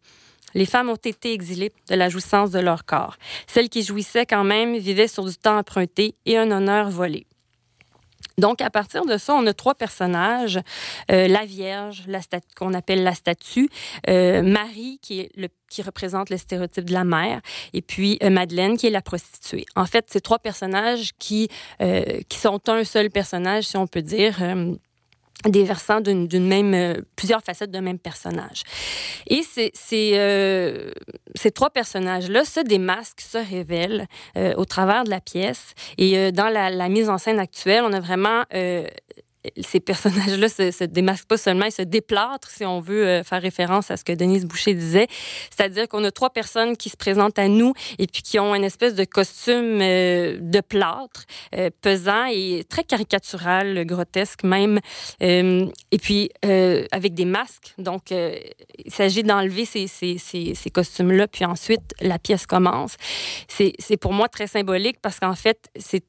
[0.56, 3.18] Les femmes ont été exilées de la jouissance de leur corps.
[3.46, 7.28] Celles qui jouissaient quand même vivaient sur du temps emprunté et un honneur volé.
[8.38, 10.60] Donc, à partir de ça, on a trois personnages.
[11.12, 12.20] Euh, la Vierge, la
[12.58, 13.70] qu'on appelle la statue,
[14.10, 15.30] euh, Marie, qui,
[15.82, 17.42] représente le stéréotype de la mère,
[17.74, 19.66] et puis euh, Madeleine, qui est la prostituée.
[19.76, 21.50] En fait, c'est trois personnages qui
[22.32, 24.38] sont un seul personnage, si on peut dire
[25.50, 28.64] des versants d'une même euh, plusieurs facettes d'un même personnage.
[29.28, 29.42] Et
[29.94, 30.92] euh,
[31.36, 35.74] ces trois personnages là ce des masques se révèlent euh, au travers de la pièce
[35.98, 38.44] et dans la, la, mise en scène actuelle, on a vraiment
[39.62, 43.42] ces personnages-là se, se démasquent pas seulement, ils se déplâtrent, si on veut euh, faire
[43.42, 45.08] référence à ce que Denise Boucher disait.
[45.56, 48.64] C'est-à-dire qu'on a trois personnes qui se présentent à nous et puis qui ont une
[48.64, 54.80] espèce de costume euh, de plâtre, euh, pesant et très caricatural, grotesque même.
[55.20, 56.30] et puis,
[56.92, 57.74] avec des masques.
[57.78, 62.96] Donc, il s'agit d'enlever ces, ces, ces, ces costumes-là, puis ensuite, la pièce commence.
[63.48, 66.04] C'est pour moi très symbolique parce qu'en fait, c'est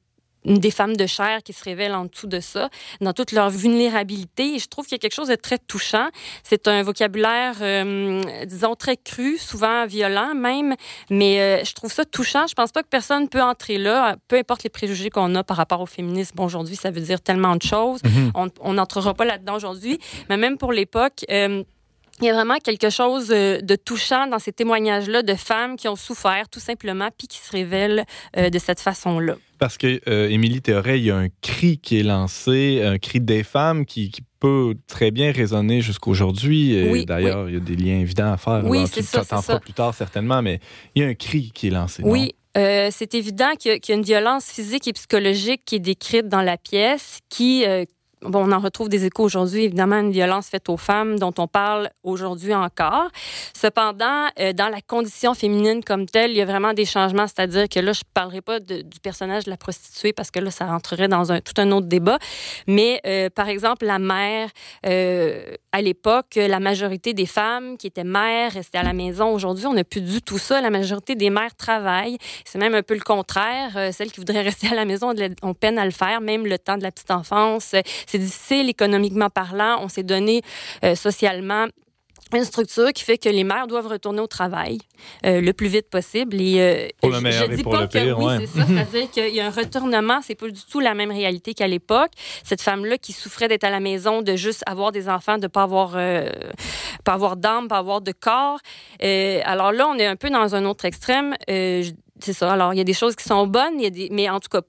[0.46, 4.54] des femmes de chair qui se révèlent en dessous de ça, dans toute leur vulnérabilité.
[4.54, 6.08] Et je trouve qu'il y a quelque chose de très touchant.
[6.42, 10.74] C'est un vocabulaire, euh, disons, très cru, souvent violent même,
[11.10, 12.46] mais euh, je trouve ça touchant.
[12.46, 15.56] Je pense pas que personne peut entrer là, peu importe les préjugés qu'on a par
[15.56, 16.36] rapport au féminisme.
[16.36, 18.00] Bon, aujourd'hui, ça veut dire tellement de choses.
[18.02, 18.50] Mm-hmm.
[18.60, 21.24] On n'entrera pas là-dedans aujourd'hui, mais même pour l'époque...
[21.30, 21.62] Euh,
[22.20, 25.96] il y a vraiment quelque chose de touchant dans ces témoignages-là de femmes qui ont
[25.96, 28.06] souffert tout simplement puis qui se révèlent
[28.38, 29.34] euh, de cette façon-là.
[29.58, 33.20] Parce que, euh, Émilie Théoret, il y a un cri qui est lancé, un cri
[33.20, 36.90] des femmes qui, peut très bien résonner jusqu'aujourd'hui.
[36.90, 38.60] Oui, D'ailleurs, il y a des liens évidents à faire.
[38.66, 39.22] Oui, c'est ça.
[39.22, 40.60] Tu t'en plus tard, certainement, mais
[40.94, 42.02] il y a un cri qui est lancé.
[42.04, 42.34] Oui.
[42.54, 46.58] c'est évident qu'il y, a une violence physique et psychologique qui est décrite dans la
[46.58, 47.64] pièce, qui,
[48.28, 51.46] Bon, on en retrouve des échos aujourd'hui, évidemment, une violence faite aux femmes dont on
[51.46, 53.08] parle aujourd'hui encore.
[53.54, 57.68] Cependant, euh, dans la condition féminine comme telle, il y a vraiment des changements, c'est-à-dire
[57.68, 60.66] que là, je ne parlerai pas du personnage de la prostituée parce que là, ça
[60.66, 62.18] rentrerait dans un, tout un autre débat.
[62.66, 64.50] Mais, euh, par exemple, la mère,
[64.86, 69.32] euh, à l'époque, la majorité des femmes qui étaient mères restaient à la maison.
[69.32, 70.60] Aujourd'hui, on n'a plus du tout ça.
[70.60, 72.18] La majorité des mères travaillent.
[72.44, 73.92] C'est même un peu le contraire.
[73.92, 76.76] celles qui voudraient rester à la maison ont peine à le faire, même le temps
[76.76, 77.74] de la petite enfance
[78.18, 79.78] difficile économiquement parlant.
[79.82, 80.42] On s'est donné
[80.84, 81.66] euh, socialement
[82.34, 84.78] une structure qui fait que les mères doivent retourner au travail
[85.24, 86.40] euh, le plus vite possible.
[86.40, 88.66] Et, euh, pour le meilleur je, dis pas que oui, c'est ça.
[88.66, 92.10] C'est-à-dire qu'il y a un retournement, c'est pas du tout la même réalité qu'à l'époque.
[92.42, 95.62] Cette femme-là qui souffrait d'être à la maison, de juste avoir des enfants, de pas
[95.62, 95.92] avoir,
[97.04, 98.58] pas avoir d'âme, pas avoir de corps.
[99.00, 101.36] alors là, on est un peu dans un autre extrême.
[101.46, 102.52] c'est ça.
[102.52, 104.40] Alors, il y a des choses qui sont bonnes, il y a des, mais en
[104.40, 104.62] tout cas,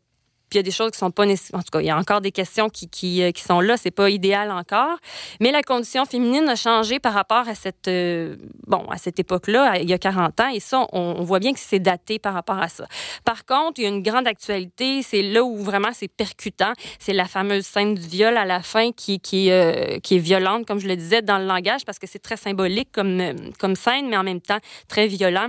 [0.50, 1.60] puis il y a des choses qui sont pas nécessaires.
[1.60, 3.76] En tout cas, il y a encore des questions qui, euh, qui sont là.
[3.76, 4.98] C'est pas idéal encore.
[5.42, 9.80] Mais la condition féminine a changé par rapport à cette, euh, bon, à cette époque-là,
[9.80, 10.50] il y a 40 ans.
[10.54, 12.86] Et ça, on, voit bien que c'est daté par rapport à ça.
[13.26, 15.02] Par contre, il y a une grande actualité.
[15.02, 16.72] C'est là où vraiment c'est percutant.
[17.00, 20.66] C'est la fameuse scène du viol à la fin qui, qui, euh, qui est violente,
[20.66, 23.22] comme je le disais, dans le langage, parce que c'est très symbolique comme,
[23.60, 25.48] comme scène, mais en même temps très violent.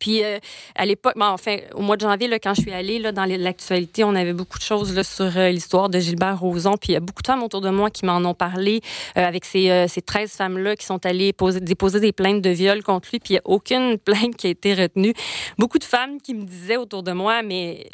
[0.00, 0.38] Puis euh,
[0.74, 3.26] à l'époque, ben, enfin, au mois de janvier, là, quand je suis allée là, dans
[3.26, 6.76] l'actualité, on avait beaucoup de choses là, sur euh, l'histoire de Gilbert Rozon.
[6.76, 8.80] Puis il y a beaucoup de femmes autour de moi qui m'en ont parlé
[9.16, 12.82] euh, avec ces, ces 13 femmes-là qui sont allées poser, déposer des plaintes de viol
[12.82, 13.20] contre lui.
[13.20, 15.12] Puis il n'y a aucune plainte qui a été retenue.
[15.58, 17.90] Beaucoup de femmes qui me disaient autour de moi, mais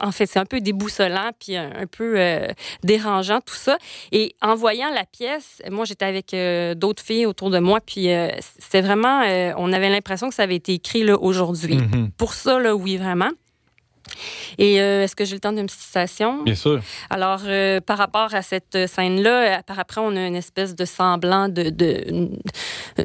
[0.00, 2.18] en fait, c'est un peu déboussolant puis un, peu
[2.82, 3.78] dérangeant tout ça.
[4.10, 6.34] Et en voyant la pièce, moi, j'étais avec
[6.76, 7.80] d'autres filles autour de moi.
[7.80, 8.08] Puis
[8.58, 9.22] c'était vraiment,
[9.56, 11.76] on avait l'impression que ça avait été écrit là, aujourd'hui aujourd'hui.
[11.76, 12.10] Mhm.
[12.16, 13.30] Pour ça, là, oui, vraiment.
[14.58, 16.44] Et euh, est-ce que j'ai le temps d'une petite citation?
[16.44, 16.80] Bien sûr.
[17.10, 21.48] Alors, euh, par rapport à cette scène-là, par après, on a une espèce de semblant
[21.48, 22.30] de, de,
[23.00, 23.04] euh,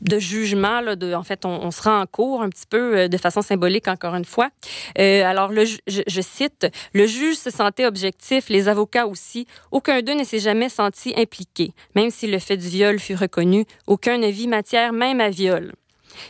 [0.00, 0.80] de jugement.
[0.80, 3.16] Là, de, en fait, on, on, se rend en cours un petit peu euh, de
[3.16, 4.50] façon symbolique, encore une fois.
[4.98, 9.46] Euh, alors, le, je, je, cite, Le juge se sentait objectif, les avocats aussi.
[9.70, 11.72] Aucun d'eux ne s'est jamais senti impliqué.
[11.94, 15.72] Même si le fait du viol fut reconnu, aucun ne vit matière même à viol.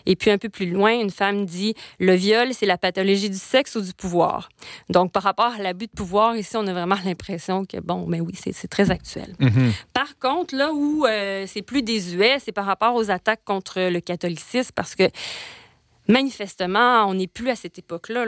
[0.07, 3.39] Et puis un peu plus loin, une femme dit le viol, c'est la pathologie du
[3.39, 4.49] sexe ou du pouvoir.
[4.89, 8.21] Donc par rapport à l'abus de pouvoir, ici, on a vraiment l'impression que bon, mais
[8.21, 9.35] oui, c'est très actuel.
[9.41, 9.73] Mm-hmm.
[9.93, 14.01] Par contre, là où euh, c'est plus désuet, c'est par rapport aux attaques contre le
[14.01, 15.05] catholicisme, parce que
[16.09, 18.25] manifestement, on n'est plus à cette époque-là.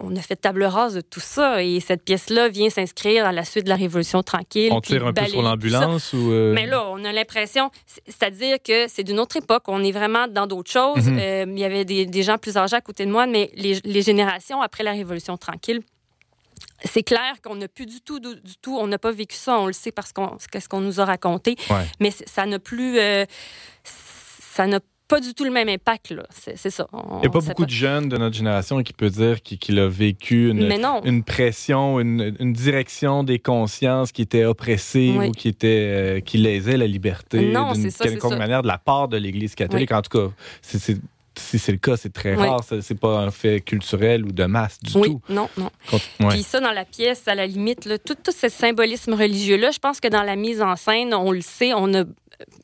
[0.00, 1.62] On, a fait table rase de tout ça.
[1.62, 4.70] Et cette pièce-là vient s'inscrire à la suite de la Révolution tranquille.
[4.72, 6.32] On tire un peu sur l'ambulance ou...
[6.32, 6.52] Euh?
[6.54, 7.70] Mais là, on a l'impression...
[8.06, 9.64] C'est-à-dire que c'est d'une autre époque.
[9.68, 11.08] On est vraiment dans d'autres choses.
[11.08, 11.18] Mhm.
[11.18, 14.60] Euh, il y avait des, gens plus âgés à côté de moi, mais les, générations
[14.62, 15.80] après la Révolution tranquille,
[16.84, 19.66] c'est clair qu'on n'a plus du tout, du, tout, on n'a pas vécu ça, on
[19.66, 21.56] le sait parce qu'on, qu'est-ce qu'on nous a raconté,
[22.00, 23.24] mais ça n'a plus, euh,
[23.84, 26.22] ça n'a pas du tout le même impact, là.
[26.30, 26.86] C'est ça.
[26.92, 29.88] Il n'y a pas beaucoup de jeunes de notre génération qui peut dire qu'il a
[29.88, 30.70] vécu une,
[31.04, 36.36] une pression, une, une, direction des consciences qui était oppressive ou qui, était, euh, qui
[36.36, 39.92] lésait la liberté d'une quelconque manière de la part de l'Église catholique.
[39.92, 40.98] En tout cas, c'est
[41.38, 42.62] si c'est le cas, c'est très rare.
[42.64, 45.20] C'est pas un fait culturel ou de masse du oui, tout.
[45.28, 45.70] Non, non.
[46.28, 49.78] Puis ça, dans la pièce, à la limite, là, tout, tout ce symbolisme religieux-là, je
[49.78, 52.04] pense que dans la mise en scène, on le sait, on a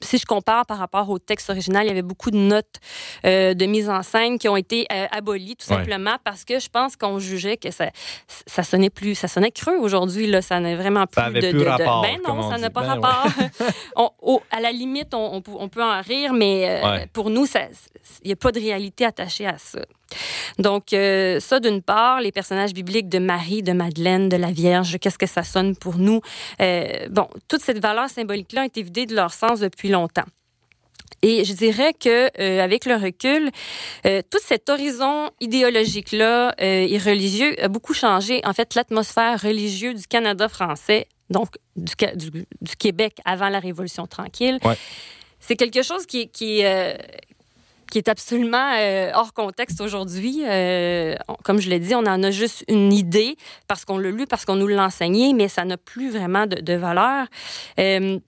[0.01, 2.77] si je compare par rapport au texte original, il y avait beaucoup de notes
[3.25, 6.69] euh, de mise en scène qui ont été euh, abolies tout simplement parce que je
[6.69, 7.91] pense qu'on jugeait que ça,
[8.47, 10.27] ça sonnait plus, ça sonnait creux aujourd'hui.
[10.27, 13.01] Là, ça n'a vraiment plus ça de, plus rapport, Ben non, ça n'a pas ben
[13.01, 13.27] rapport.
[14.51, 17.47] à la limite, on, on, peut en rire, mais euh, pour nous,
[18.23, 19.81] il n'y a pas de réalité attachée à ça.
[20.59, 24.98] Donc, euh, ça, d'une part, les personnages bibliques de Marie, de Madeleine, de la Vierge,
[24.98, 26.20] qu'est-ce que ça sonne pour nous?
[26.61, 30.24] Euh, bon, toute cette valeur symbolique-là a été vidée de leur sens depuis longtemps.
[31.22, 33.50] Et je dirais que euh, avec le recul,
[34.05, 38.42] tout cet horizon idéologique-là et religieux a beaucoup changé.
[38.44, 41.94] En fait, l'atmosphère religieuse du Canada français, donc du,
[42.61, 44.59] du, Québec avant la Révolution tranquille,
[45.40, 46.62] c'est quelque chose qui, qui,
[47.94, 50.42] qui est absolument euh, hors contexte aujourd'hui.
[50.44, 53.37] Euh, comme je l'ai dit, on en a juste une idée
[53.68, 56.74] parce qu'on l'a lu, parce qu'on nous l'a enseigné, mais ça n'a plus vraiment de,
[56.74, 57.28] valeur.
[57.78, 58.18] Euh,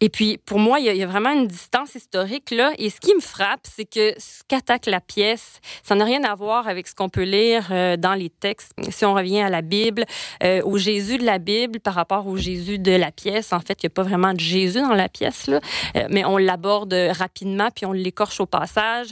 [0.00, 2.72] et puis, pour moi, il y, a, vraiment une distance historique là.
[2.78, 6.34] Et ce qui me frappe, c'est que ce qu'attaque la pièce, ça n'a rien à
[6.34, 8.72] voir avec ce qu'on peut lire euh, dans les textes.
[8.90, 10.04] Si on revient à la Bible,
[10.42, 13.82] euh, au Jésus de la Bible par rapport au Jésus de la pièce, en fait,
[13.82, 15.60] il n'y a pas vraiment de Jésus dans la pièce, là,
[15.96, 19.08] euh, mais on l'aborde rapidement, puis on l'écorche au passage,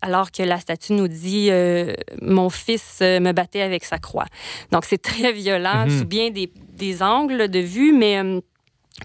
[0.00, 1.50] alors que la statue nous dit
[2.22, 4.26] Mon fils me battait avec sa croix.
[4.70, 5.98] Donc, c'est très violent mm-hmm.
[5.98, 8.40] sous bien des, des angles de vue, mais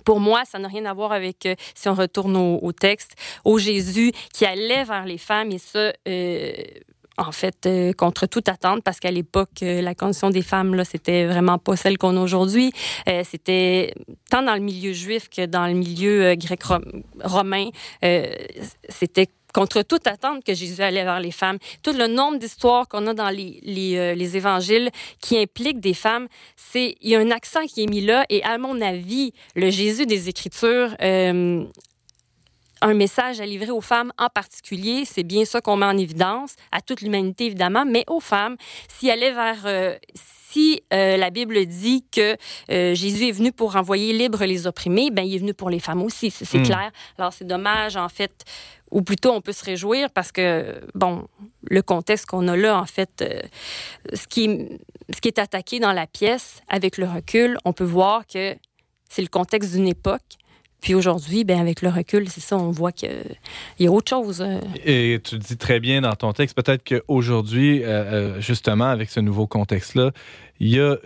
[0.06, 3.58] pour moi, ça n'a rien à voir avec, euh, si on retourne au, texte, au
[3.58, 6.54] Jésus qui allait vers les femmes et ça, euh,
[7.18, 11.26] en fait, euh, contre toute attente, parce qu'à l'époque, la condition des femmes, là, c'était
[11.26, 12.72] vraiment pas celle qu'on a aujourd'hui.
[13.24, 13.94] c'était
[14.30, 17.70] tant dans le milieu juif que dans le milieu grec-romain,
[18.90, 21.58] c'était contre toute attente que Jésus allait vers les femmes.
[21.84, 23.60] Tout le nombre d'histoires qu'on a dans les,
[23.96, 24.90] euh, les, évangiles
[25.22, 28.44] qui impliquent des femmes, c'est il y a un accent qui est mis là et
[28.44, 31.64] à mon avis, le Jésus des Écritures euh,
[32.82, 35.04] un message à livrer aux femmes en particulier.
[35.06, 38.56] C'est bien ça qu'on met en évidence, à toute l'humanité évidemment, mais aux femmes.
[38.88, 39.66] S'il allait vers...
[39.66, 39.98] Euh,
[40.52, 42.36] si euh, la Bible dit que
[42.72, 45.80] euh, Jésus est venu pour envoyer libre les opprimés, ben il est venu pour les
[45.80, 46.64] femmes aussi, c'est hmm.
[46.64, 46.92] clair.
[47.18, 48.46] Alors c'est dommage en fait,
[48.90, 51.28] ou plutôt on peut se réjouir parce que bon,
[51.70, 53.24] le contexte qu'on a là en fait,
[54.14, 54.70] ce qui
[55.14, 58.56] ce qui est attaqué dans la pièce avec le recul, on peut voir que
[59.10, 60.39] c'est le contexte d'une époque
[60.82, 63.10] puis aujourd'hui, ben avec le recul, c'est ça, on voit qu'il
[63.80, 64.42] y a autre chose.
[64.42, 64.60] Euh.
[64.86, 69.20] Et tu dis très bien dans ton texte, peut-être qu'aujourd'hui, euh, euh, justement, avec ce
[69.20, 70.12] nouveau contexte-là,
[70.62, 70.98] il y a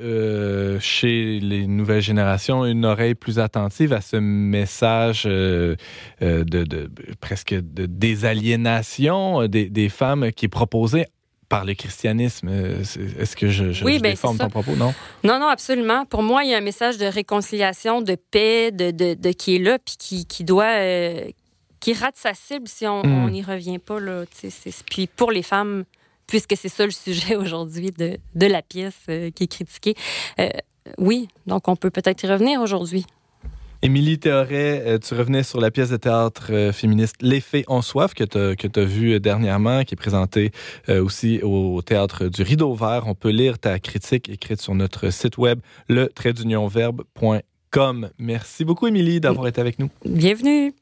[0.79, 5.77] chez les nouvelles générations une oreille plus attentive à ce message de,
[7.21, 11.05] presque de désaliénation des, des femmes qui est proposé
[11.53, 12.47] par le christianisme.
[12.49, 12.81] Euh,
[13.19, 14.75] est-ce que je, je, oui, ben, déforme ton propos?
[14.75, 14.93] Non?
[15.23, 16.05] Non, non, absolument.
[16.05, 19.59] Pour moi, il y a un message de réconciliation, de paix, de, de, qui est
[19.59, 20.79] là, puis qui, qui doit...
[20.79, 21.29] Euh,
[21.79, 23.29] qui rate sa cible si on hmm.
[23.29, 23.99] n'y revient pas.
[23.99, 24.23] Là,
[24.89, 25.83] puis pour les femmes,
[26.27, 29.95] puisque c'est ça le sujet aujourd'hui de, de, la pièce euh, qui est critiquée,
[30.97, 33.05] oui, donc on peut peut-être y revenir aujourd'hui.
[33.85, 37.81] Émilie Théoret, euh, tu revenais sur la pièce de théâtre euh, féministe Les Fées ont
[37.81, 40.51] soif que tu as, vue dernièrement, qui est présentée
[40.87, 43.03] euh, aussi au théâtre du Rideau Vert.
[43.07, 46.09] On peut lire ta critique écrite sur notre site web, le
[48.17, 49.89] Merci beaucoup, Émilie, d'avoir été avec nous.
[50.05, 50.73] Bienvenue.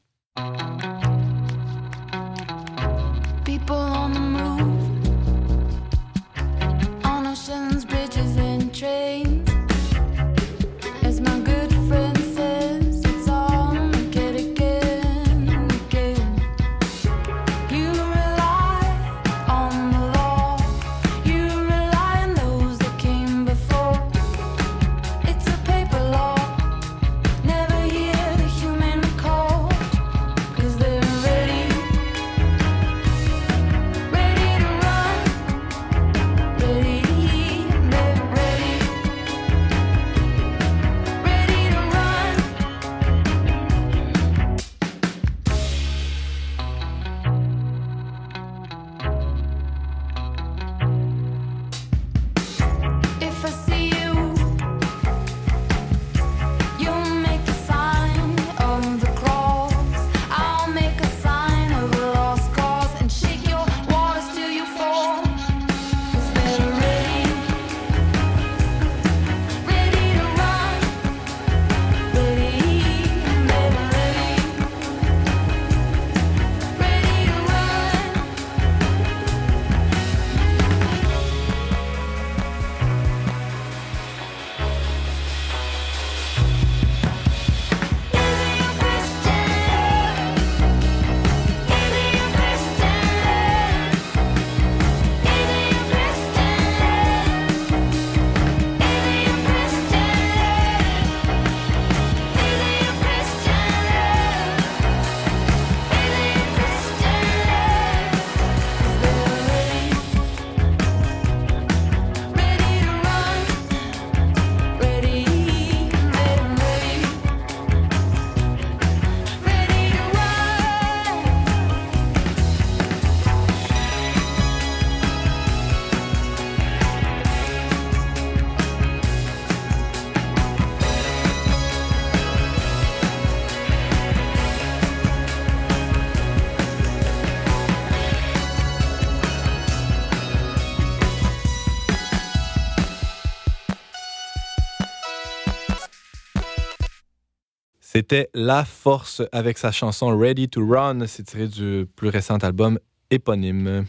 [148.02, 151.06] C'était La Force avec sa chanson Ready to Run.
[151.06, 152.80] C'est tiré du plus récent album
[153.12, 153.86] éponyme.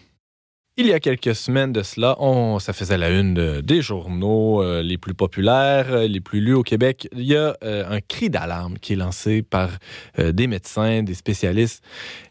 [0.78, 2.16] Il y a quelques semaines de cela,
[2.60, 6.54] ça faisait la une de- des journaux euh, les plus populaires, euh, les plus lus
[6.54, 7.08] au Québec.
[7.14, 9.72] Il y a euh, un cri d'alarme qui est lancé par
[10.20, 11.84] des médecins, des spécialistes.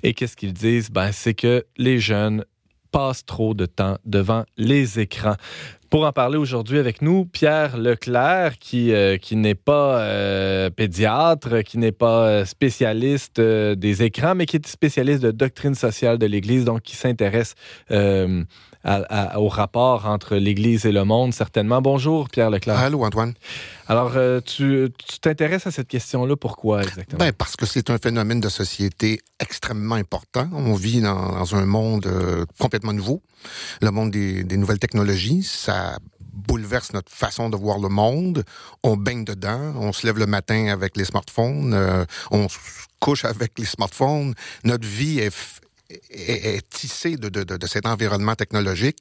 [0.04, 0.88] Et qu'est-ce qu'ils disent?
[0.88, 2.44] Ben, c'est que les jeunes
[2.92, 5.34] passent trop de temps devant les écrans.
[5.92, 11.62] Pour en parler aujourd'hui avec nous, Pierre Leclerc, qui, euh, qui n'est pas euh, pédiatre,
[11.64, 16.16] qui n'est pas euh, spécialiste euh, des écrans, mais qui est spécialiste de doctrine sociale
[16.16, 17.56] de l'Église, donc qui s'intéresse
[17.90, 18.42] euh,
[18.84, 19.02] à-
[19.34, 21.80] à- au rapport entre l'Église et le monde, certainement.
[21.82, 22.78] Bonjour, Pierre Leclerc.
[22.78, 23.34] Allô, Antoine?
[23.88, 24.88] Alors, euh, tu
[25.20, 27.18] t'intéresses à cette question-là, pourquoi exactement?
[27.18, 30.48] Ben, parce que c'est un phénomène de société extrêmement important.
[30.52, 33.22] On vit dans, dans un monde euh, complètement nouveau,
[33.80, 35.42] le monde des, des nouvelles technologies.
[35.42, 35.98] Ça
[36.32, 38.44] bouleverse notre façon de voir le monde.
[38.82, 39.74] On baigne dedans.
[39.76, 41.74] On se lève le matin avec les smartphones.
[41.74, 42.56] euh, on se
[43.00, 44.34] couche avec les smartphones.
[44.64, 45.34] Notre vie est,
[46.10, 48.98] est, est tissée de, de, de, cet environnement technologique.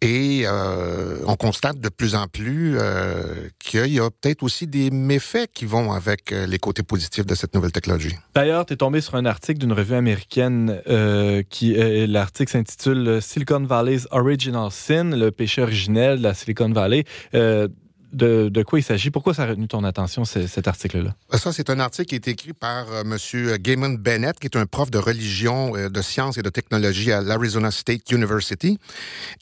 [0.00, 4.90] Et euh, on constate de plus en plus euh, qu'il y a peut-être aussi des
[4.90, 8.14] méfaits qui vont avec euh, les côtés positifs de cette nouvelle technologie.
[8.34, 11.74] D'ailleurs, tu es tombé sur un article d'une revue américaine euh, qui
[12.06, 17.04] l'article s'intitule Silicon Valley's Original Sin, le péché originel de la Silicon Valley.
[18.14, 19.10] Euh, de, de quoi il s'agit?
[19.10, 21.14] Pourquoi ça a retenu ton attention, ce- cet article-là?
[21.36, 23.56] Ça, c'est un article qui est écrit par euh, M.
[23.58, 27.20] Gaiman Bennett, qui est un prof de religion, euh, de sciences et de technologie à
[27.20, 28.78] l'Arizona State University.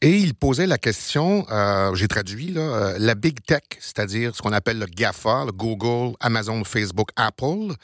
[0.03, 4.43] Et il posait la question, euh, j'ai traduit, là, euh, la Big Tech, c'est-à-dire ce
[4.43, 7.75] qu'on appelle le GAFA, le Google, Amazon, Facebook, Apple,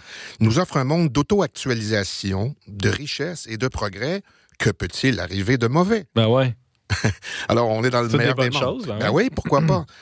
[0.40, 4.22] nous offre un monde d'auto-actualisation, de richesse et de progrès.
[4.58, 6.04] Que peut-il arriver de mauvais?
[6.14, 6.54] Ben ouais.
[7.48, 8.62] Alors, on est dans le C'est des meilleur des bonnes mondes.
[8.80, 8.86] choses.
[8.86, 9.84] ben Ben oui, pourquoi pas?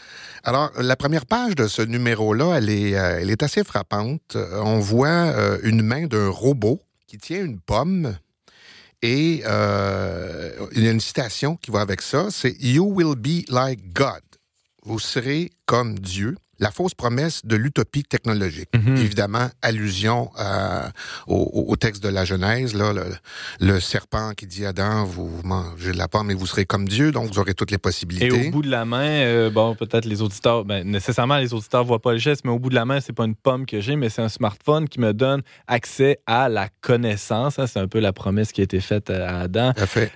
[0.45, 4.37] Alors, la première page de ce numéro-là, elle est, euh, elle est assez frappante.
[4.37, 8.17] Euh, On voit euh, une main d'un robot qui tient une pomme
[9.01, 13.93] et il y a une citation qui va avec ça, c'est «You will be like
[13.93, 14.23] God».
[14.83, 16.37] Vous serez comme Dieu.
[16.59, 18.69] La fausse promesse de l'utopie technologique.
[18.75, 18.97] Mhm.
[18.97, 20.89] Évidemment, allusion euh,
[21.27, 23.05] au, texte de la Genèse, là, le,
[23.61, 26.89] le serpent qui dit à Adam, vous mangez de la pomme et vous serez comme
[26.89, 28.49] Dieu, donc vous aurez toutes les Et possibilités.
[28.49, 32.03] au bout de la main, euh, bon, peut-être les auditeurs, ben, nécessairement les auditeurs voient
[32.03, 33.97] pas le geste, mais au bout de la main, c'est pas une pomme que j'ai,
[33.97, 37.59] mais c'est un smartphone qui me donne accès à la connaissance.
[37.59, 37.67] hein.
[37.67, 39.73] c'est un peu la promesse qui a été faite à Adam.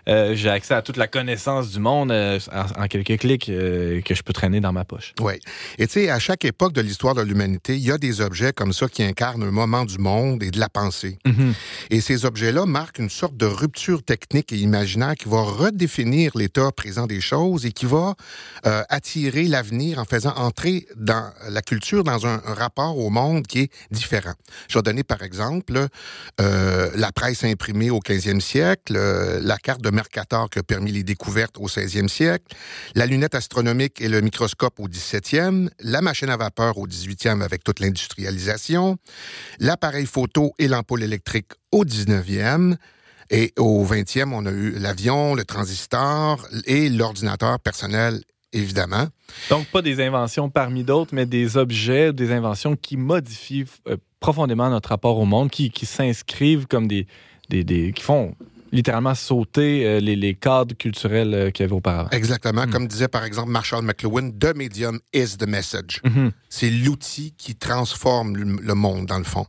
[0.09, 4.03] Euh, j'ai accès à toute la connaissance du monde euh, en, en quelques clics que
[4.15, 5.15] je peux traîner dans ma poche.
[5.21, 5.35] Oui.
[5.79, 8.53] Et tu sais, à chaque époque de l'histoire de l'humanité, il y a des objets
[8.53, 11.19] comme ça qui incarnent un moment du monde et de la pensée.
[11.91, 16.71] Et ces objets-là marquent une sorte de rupture technique et imaginaire qui va redéfinir l'état
[16.73, 18.15] présent des choses et qui va
[18.67, 23.47] euh, attirer l'avenir en faisant entrer dans la culture dans un, un rapport au monde
[23.47, 24.35] qui est différent.
[24.69, 25.87] Je vais donner par exemple
[26.41, 30.93] euh, la presse imprimée au 15e siècle, euh, la carte de Mercator qui a permis
[30.93, 32.57] les découvertes au 16e siècle,
[32.95, 37.65] la lunette astronomique et le microscope au 17e, la machine à vapeur au 18e avec
[37.65, 38.97] toute l'industrialisation,
[39.59, 42.77] l'appareil photo et l'ampoule électrique au 19e.
[43.31, 48.21] Et au 20e, on a eu l'avion, le transistor et l'ordinateur personnel,
[48.53, 49.07] évidemment.
[49.49, 54.69] Donc, pas des inventions parmi d'autres, mais des objets, des inventions qui modifient euh, profondément
[54.69, 57.07] notre rapport au monde, qui, qui s'inscrivent comme des,
[57.49, 58.35] des, des- qui font
[58.73, 62.11] littéralement sauter euh, les, les cadres culturels euh, qu'il y avait auparavant.
[62.11, 62.67] Exactement.
[62.67, 62.71] Hmm.
[62.71, 66.01] Comme disait par exemple Marshall McLuhan, The medium is the message.
[66.05, 66.33] Mhm.
[66.49, 69.47] C'est l'outil qui transforme le monde, dans le fond.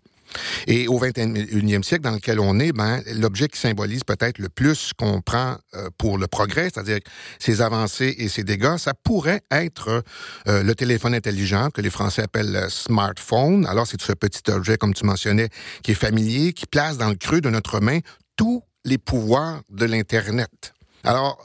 [0.67, 4.91] Et au 21e siècle dans lequel on est, ben, l'objet qui symbolise peut-être le plus
[4.97, 6.99] qu'on prend euh, pour le progrès, c'est-à-dire
[7.39, 10.03] ses avancées et ses dégâts, ça pourrait être
[10.47, 13.65] euh, le téléphone intelligent que les Français appellent le smartphone.
[13.65, 15.49] Alors, c'est ce petit objet, comme tu mentionnais,
[15.83, 17.99] qui est familier, qui place dans le creux de notre main
[18.35, 20.73] tous les pouvoirs de l'Internet.
[21.03, 21.43] Alors,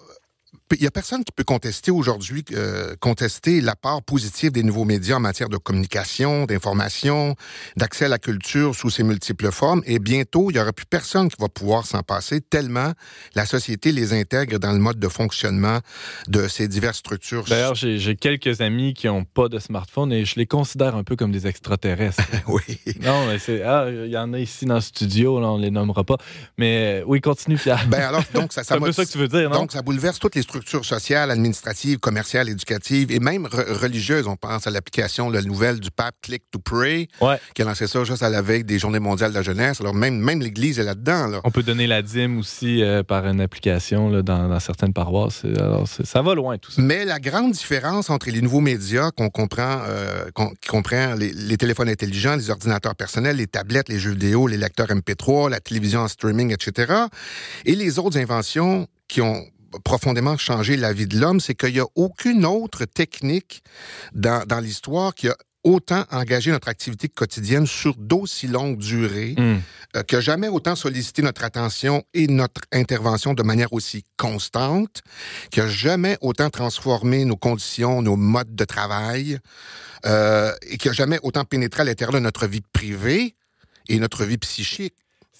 [0.77, 5.17] il n'y a personne qui peut contester aujourd'hui, euh, contester l'apport positif des nouveaux médias
[5.17, 7.35] en matière de communication, d'information,
[7.77, 9.83] d'accès à la culture sous ses multiples formes.
[9.87, 12.93] Et bientôt, il n'y aura plus personne qui va pouvoir s'en passer tellement
[13.35, 15.79] la société les intègre dans le mode de fonctionnement
[16.29, 17.45] de ces diverses structures.
[17.45, 21.17] D'ailleurs, j'ai quelques amis qui n'ont pas de smartphone et je les considère un peu
[21.17, 22.23] comme des extraterrestres.
[22.47, 22.79] oui.
[23.01, 23.63] non, mais c'est.
[23.63, 26.17] Ah, il y en a ici dans le studio, là, on les nommera pas.
[26.59, 27.87] Mais oui, continue, Pierre.
[27.89, 29.61] Ben alors, donc, ça, c'est ça un peu m'a- ça que tu veux dire, non?
[29.61, 34.27] Donc, ça bouleverse toutes les structures structures sociales, administratives, commerciales, éducatives et même re- religieuses.
[34.27, 37.39] On pense à l'application la nouvelle du pape Click to Pray, Ouais.
[37.55, 39.81] qui a lancé ça juste à la veille des Journées mondiales de la jeunesse.
[39.81, 41.27] Alors même, même l'Église est là-dedans.
[41.29, 41.41] Là.
[41.45, 45.45] On peut donner la dîme aussi euh, par une application là, dans, dans certaines paroisses.
[45.45, 46.83] Alors, ça va loin, tout ça.
[46.83, 50.25] Mais la grande différence entre les nouveaux médias qu'on comprend, euh,
[50.61, 54.57] qui comprend les, les téléphones intelligents, les ordinateurs personnels, les tablettes, les jeux vidéo, les
[54.57, 56.93] lecteurs MP3, la télévision en streaming, etc.,
[57.65, 59.45] et les autres inventions qui ont
[59.85, 63.63] profondément changé la vie de l'homme, c'est qu'il n'y a aucune autre technique
[64.13, 69.61] dans, dans l'histoire qui a autant engagé notre activité quotidienne sur d'aussi longue durée, Hum.
[69.97, 75.03] euh, qui a jamais autant sollicité notre attention et notre intervention de manière aussi constante,
[75.51, 79.39] qui a jamais autant transformé nos conditions, nos modes de travail,
[80.07, 83.35] euh, et qui a jamais autant pénétré à l'intérieur de notre vie privée
[83.89, 84.95] et notre vie psychique.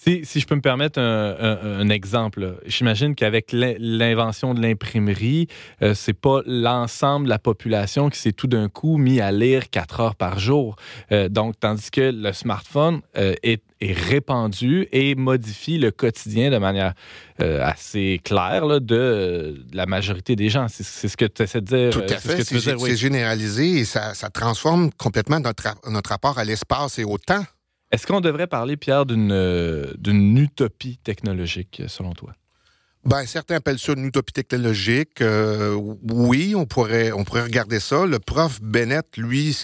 [0.09, 4.63] Si, si je peux me permettre un, un- un exemple, j'imagine qu'avec l'in- l'invention de
[4.63, 5.49] l'imprimerie,
[5.83, 9.69] euh, c'est pas l'ensemble de la population qui s'est tout d'un coup mis à lire
[9.69, 10.77] quatre heures par jour.
[11.13, 16.57] Euh, donc, tandis que le smartphone euh, est, est répandu et modifie le quotidien de
[16.59, 16.95] manière
[17.43, 18.87] euh, assez claire là, de,
[19.71, 20.69] de la majorité des gens.
[20.69, 21.91] C'est ce que tu essaies de dire.
[21.91, 22.45] Tout à ce fait.
[22.45, 22.97] C'est dire, oui.
[22.97, 27.45] généralisé et ça, ça transforme complètement notre rapport à l'espace et au temps.
[27.91, 32.35] Est-ce qu'on devrait parler, Pierre, d'une euh, utopie technologique, selon toi?
[33.05, 35.23] Ben, certains appellent ça une utopie technologique.
[35.23, 35.73] Euh,
[36.03, 38.05] oui, on pourrait, on pourrait regarder ça.
[38.05, 39.57] Le prof Bennett, lui,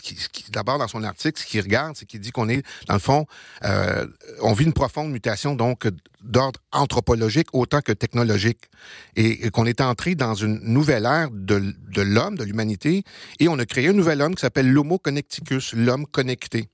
[0.50, 3.26] d'abord dans son article, ce qu'il regarde, c'est qu'il dit qu'on est, dans le fond,
[3.64, 4.06] euh,
[4.40, 5.86] on vit une profonde mutation, donc
[6.22, 8.70] d'ordre anthropologique autant que technologique,
[9.16, 13.02] et, et qu'on est entré dans une nouvelle ère de l'homme, de l'humanité,
[13.40, 16.70] et on a créé un nouvel homme qui s'appelle l'Homo connecticus, l'homme connecté.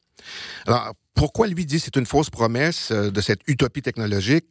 [0.66, 4.46] Alors, pourquoi lui dit c'est une fausse promesse euh, de cette utopie technologique?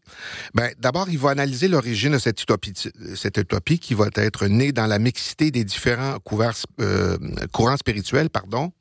[0.54, 2.74] Ben, d'abord, il va analyser l'origine de cette utopie,
[3.16, 7.18] cette utopie qui va être née dans la mixité des différents couverts, euh,
[7.52, 8.72] courants spirituels, pardon,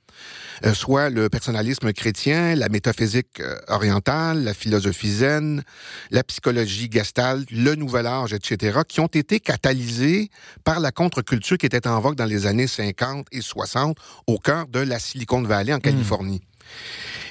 [0.66, 5.62] euh, soit le personnalisme chrétien, la métaphysique orientale, la philosophie zen,
[6.10, 10.28] la psychologie gestalt, le nouvel âge, etc., qui ont été catalysés
[10.62, 14.66] par la contre-culture qui était en vogue dans les années 50 et 60 au cœur
[14.66, 16.42] de la Silicon Valley en Californie.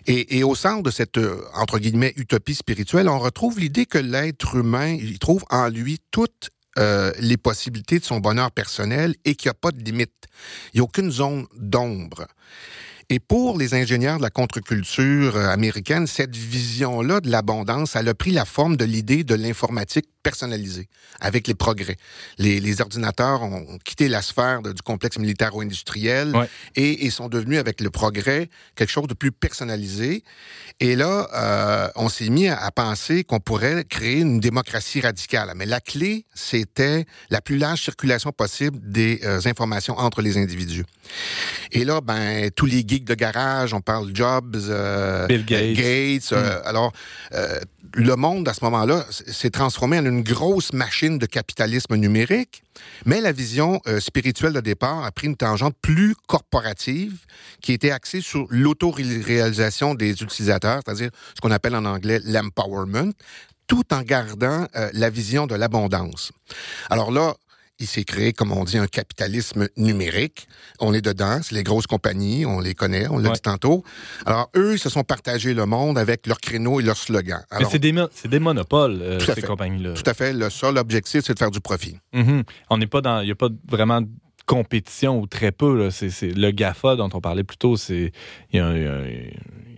[0.10, 4.56] Et, au centre de cette, euh, entre guillemets, utopie spirituelle, on retrouve l'idée que l'être
[4.56, 9.50] humain, il trouve en lui toutes euh, les possibilités de son bonheur personnel et qu'il
[9.50, 10.14] n'y a pas de limite.
[10.74, 12.26] Il n'y a aucune zone d'ombre.
[13.10, 18.14] Et pour les ingénieurs de la contre-culture euh, américaine, cette vision-là de l'abondance, elle a
[18.14, 20.88] pris la forme de l'idée de l'informatique personnalisée
[21.20, 21.98] avec les progrès.
[22.38, 26.50] Les, les ordinateurs ont quitté la sphère de- du complexe militaro-industriel Ouais.
[26.76, 30.24] et, et sont devenus, avec le progrès, quelque chose de plus personnalisé.
[30.80, 35.52] Et là, euh, on s'est mis à, à penser qu'on pourrait créer une démocratie radicale.
[35.56, 40.86] Mais la clé, c'était la plus large circulation possible des euh, informations entre les individus.
[41.72, 45.76] Et là, ben, tous les geeks de garage, on parle Jobs, euh, Bill Gates.
[45.76, 46.92] Gates, euh, alors,
[47.94, 52.64] le monde, à ce moment-là, s'est transformé en une grosse machine de capitalisme numérique,
[53.06, 57.26] mais la vision euh, spirituelle de départ a pris une tangente plus corporative
[57.62, 63.14] qui était axée sur l'autoréalisation des utilisateurs, c'est-à-dire ce qu'on appelle en anglais l'empowerment,
[63.68, 66.32] tout en gardant euh, la vision de l'abondance.
[66.90, 67.36] Alors là,
[67.80, 70.48] il s'est créé, comme on dit, un capitalisme numérique.
[70.80, 73.36] On est dedans, c'est les grosses compagnies, on les connaît, on l'a Ouais.
[73.36, 73.84] dit tantôt.
[74.26, 77.44] Alors, eux, ils se sont partagés le monde avec leurs créneaux et leurs slogans.
[77.60, 79.48] Mais c'est des, mo- c'est des monopoles, euh, Tout à ces fait.
[79.48, 79.94] compagnies-là.
[79.94, 81.98] tout à fait, le seul objectif, c'est de faire du profit.
[82.14, 82.44] Mhm.
[82.70, 83.22] On n'est pas dans.
[83.22, 84.08] Il n'y a pas vraiment de
[84.46, 85.78] compétition ou très peu.
[85.78, 85.92] là.
[85.92, 88.12] C'est, c'est- le GAFA dont on parlait plus tôt, c'est,
[88.54, 89.32] il y a- il y a- ils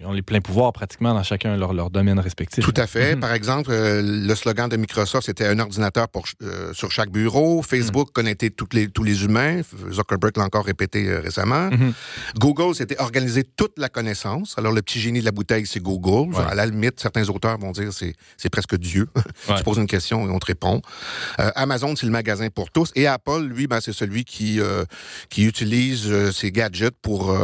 [0.05, 2.63] ont les pleins pouvoirs pratiquement dans chacun leur, leur domaine respectif.
[2.63, 3.15] Tout à fait.
[3.15, 3.21] Mhm.
[3.21, 7.61] Par exemple, euh, le slogan de Microsoft, c'était un ordinateur pour, euh, sur chaque bureau.
[7.61, 9.61] Facebook connectait toutes les, tous les humains.
[9.91, 11.69] Zuckerberg l'a encore répété euh, récemment.
[11.69, 11.93] Mhm.
[12.37, 14.55] Google, c'était organiser toute la connaissance.
[14.57, 16.33] Alors, le petit génie de la bouteille, c'est Google.
[16.33, 16.45] Ouais.
[16.49, 19.07] À la limite, certains auteurs vont dire c'est c'est presque Dieu.
[19.47, 19.55] Ouais.
[19.57, 20.81] tu poses une question et on te répond.
[21.39, 22.91] Euh, Amazon, c'est le magasin pour tous.
[22.95, 24.83] Et Apple, lui, ben, c'est celui qui, euh,
[25.29, 27.35] qui utilise euh, ses gadgets pour,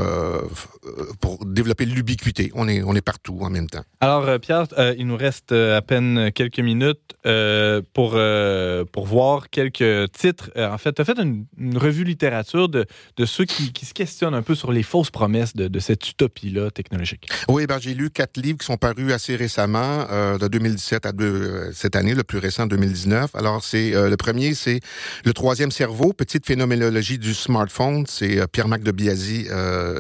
[1.20, 2.45] pour développer l'ubiquité.
[2.54, 3.84] On est, on est partout en même temps.
[4.02, 8.86] Alors, euh, Pierre, euh, il nous reste euh, à peine quelques minutes euh, pour, euh,
[8.86, 10.52] pour voir quelques titres.
[10.56, 12.86] En fait, tu as fait une, une revue littérature de,
[13.18, 16.08] de ceux qui, qui se questionnent un peu sur les fausses promesses de, de cette
[16.10, 17.28] utopie-là technologique.
[17.50, 20.06] Oui, ben, j'ai lu quatre livres qui sont parus assez récemment,
[20.40, 23.36] de 2017 à deux- cette année, le plus récent 2019.
[23.36, 24.80] Alors, c'est le premier, c'est
[25.24, 28.06] Le troisième cerveau, petite phénoménologie du smartphone.
[28.08, 29.48] C'est Pierre-Marc de Biasi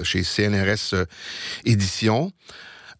[0.04, 0.94] chez CNRS
[1.66, 2.32] Éditions.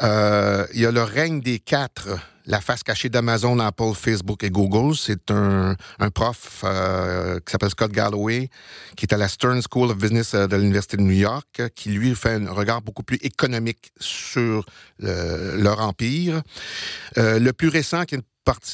[0.02, 2.10] Euh, il y a Le règne des quatre,
[2.46, 4.96] la face cachée d'Amazon, Apple, Facebook et Google.
[4.96, 5.76] C'est un,
[6.14, 8.50] prof euh, qui s'appelle Scott Galloway,
[8.96, 11.90] qui est à la Stern School of Business euh, de l'Université de New York, qui
[11.90, 14.66] lui fait un regard beaucoup plus économique sur
[15.00, 16.42] leur empire.
[17.16, 18.24] Le plus récent, qui est une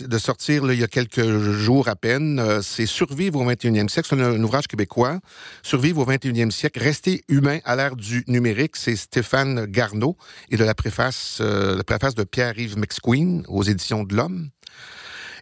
[0.01, 4.09] de sortir il y a quelques jours à peine, euh, c'est Survivre au 21e siècle.
[4.09, 5.19] C'est un, un ouvrage québécois.
[5.63, 8.75] Survivre au 21e siècle, rester humain à l'ère du numérique.
[8.75, 10.17] C'est Stéphane Garneau
[10.49, 14.49] et de la préface, euh, la préface de Pierre-Yves McSqueen aux éditions de l'Homme.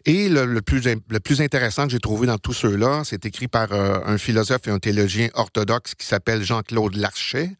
[0.06, 3.48] Et le, le plus, le plus intéressant que j'ai trouvé dans tout ceux-là, c'est écrit
[3.48, 7.50] par euh, un philosophe et un théologien orthodoxe qui s'appelle Jean-Claude Larchet,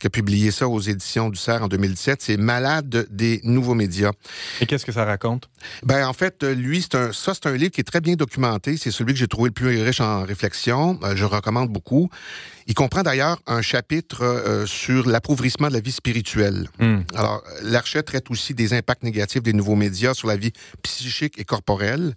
[0.00, 2.22] qui a publié ça aux éditions du CERF en 2017.
[2.22, 4.12] C'est Malade des nouveaux médias.
[4.60, 5.48] Et qu'est-ce que ça raconte?
[5.82, 8.76] Ben en fait, euh, lui, un, ça c'est un livre qui est très bien documenté.
[8.76, 10.98] C'est celui que j'ai trouvé le plus riche en réflexion.
[11.02, 12.10] Euh, je recommande beaucoup.
[12.66, 16.68] Il comprend d'ailleurs un chapitre euh, sur l'appauvrissement de la vie spirituelle.
[16.78, 17.00] Hmm.
[17.14, 20.52] Alors, Larchet traite aussi des impacts négatifs des nouveaux médias sur la vie
[20.82, 22.14] psychique et corporelle.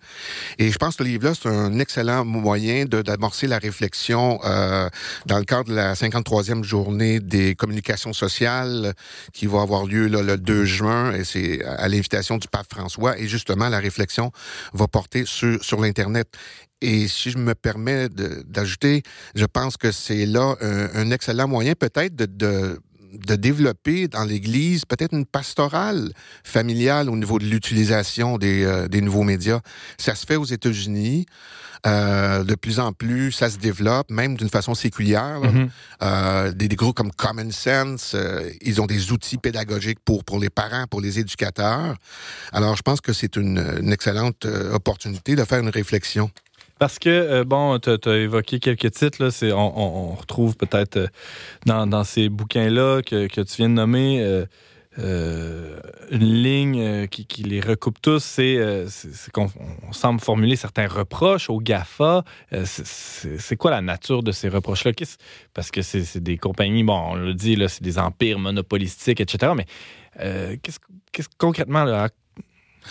[0.58, 4.90] Et je pense que le livre-là, c'est un excellent moyen d'amorcer la réflexion euh,
[5.26, 8.94] dans le cadre de la 53e journée des communications sociales
[9.34, 11.14] qui va avoir lieu là, le 2 juin.
[11.14, 13.18] Et c'est à l'invitation du pape François.
[13.18, 14.32] Et justement, la réflexion
[14.74, 16.28] va porter sur, sur l'Internet.
[16.82, 19.02] Et si je me permets d'ajouter,
[19.34, 22.80] je pense que c'est là un, un excellent moyen peut-être de, de,
[23.14, 26.12] de développer dans l'Église peut-être une pastorale
[26.44, 29.62] familiale au niveau de l'utilisation des, euh, des nouveaux médias.
[29.98, 31.26] Ça se fait aux États-Unis.
[31.86, 35.40] Euh, de plus en plus, ça se développe, même d'une façon séculière.
[35.42, 35.70] Mhm.
[36.02, 38.16] Euh, des, des groupes comme Common Sense,
[38.62, 41.96] ils ont des outils pédagogiques pour, pour les parents, pour les éducateurs.
[42.52, 46.32] Alors, je pense que c'est une, une excellente opportunité de faire une réflexion.
[46.80, 51.08] Parce que, euh, bon, tu as évoqué quelques titres, là, c'est, on, retrouve peut-être euh,
[51.66, 54.46] dans, dans ces bouquins-là que, que tu viens de nommer
[55.00, 55.80] euh,
[56.12, 58.86] une ligne qui, les recoupe tous, c'est,
[59.34, 59.50] qu'on
[59.88, 62.24] on semble formuler certains reproches aux GAFA.
[62.66, 64.92] C'est, quoi la nature de ces reproches-là?
[65.54, 69.66] Parce que c'est, des compagnies, bon, on le dit, c'est des empires monopolistiques, etc., mais
[70.62, 70.80] qu'est-ce,
[71.12, 72.10] qu'est-ce concrètement, là,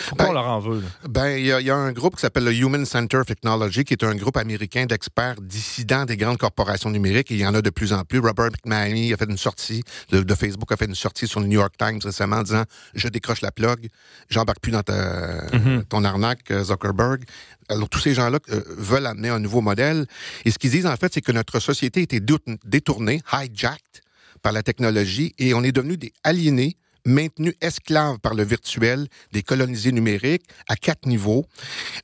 [0.08, 0.82] pourquoi Ben, on leur en veut?
[1.08, 3.26] Ben, il y, a- il y a un groupe qui s'appelle le Human Center of
[3.26, 7.30] Technology, qui est un groupe américain d'experts dissidents des grandes corporations numériques.
[7.30, 8.18] Et il y en a de plus en plus.
[8.18, 11.46] Robert McMahony a fait une sortie, de, de Facebook a fait une sortie sur le
[11.46, 13.88] New York Times récemment en disant Je décroche la plug,
[14.28, 15.84] j'embarque plus dans ta- Mhm.
[15.84, 17.24] ton arnaque, euh, Zuckerberg.
[17.68, 20.06] Alors, tous ces gens-là euh, veulent amener un nouveau modèle.
[20.44, 22.34] Et ce qu'ils disent, en fait, c'est que notre société a été dé-
[22.64, 24.02] détournée, hijacked
[24.42, 26.76] par la technologie, et on est devenu des aliénés
[27.06, 31.46] maintenus esclaves par le virtuel, des colonisés numériques à quatre niveaux.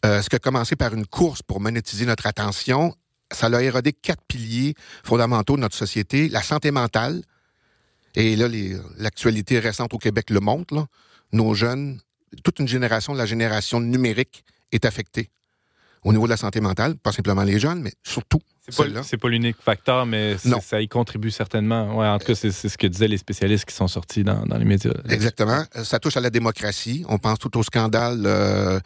[0.04, 2.94] Euh, ce qui a commencé par une course pour monétiser notre attention,
[3.30, 4.74] ça a érodé quatre piliers
[5.04, 6.28] fondamentaux de notre société.
[6.28, 7.22] La santé mentale,
[8.14, 8.48] et là,
[8.98, 10.86] l'actualité récente au Québec le montre,
[11.32, 12.00] nos jeunes,
[12.44, 15.30] toute une génération, la génération numérique, est affectée
[16.04, 19.56] au niveau de la santé mentale, pas simplement les jeunes, mais surtout C'est pas, l'unique
[19.60, 21.96] facteur, mais ça y contribue certainement.
[21.96, 24.56] Ouais, en tout cas, c'est ce que disaient les spécialistes qui sont sortis dans, dans
[24.56, 24.92] les médias.
[25.08, 25.64] Exactement.
[25.74, 27.04] Euh, Ça touche à la démocratie.
[27.08, 28.78] On pense tout au scandale euh,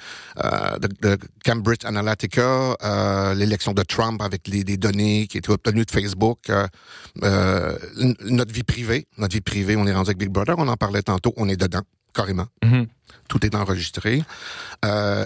[0.42, 5.84] euh, de, de Cambridge Analytica, euh, l'élection de Trump avec les, données qui étaient obtenues
[5.84, 6.50] de Facebook,
[7.22, 9.06] notre vie privée.
[9.18, 11.56] Notre vie privée, on est rendu avec Big Brother, on en parlait tantôt, on est
[11.56, 11.82] dedans,
[12.14, 12.46] carrément.
[12.64, 12.86] Mhm.
[13.28, 14.22] Tout est enregistré.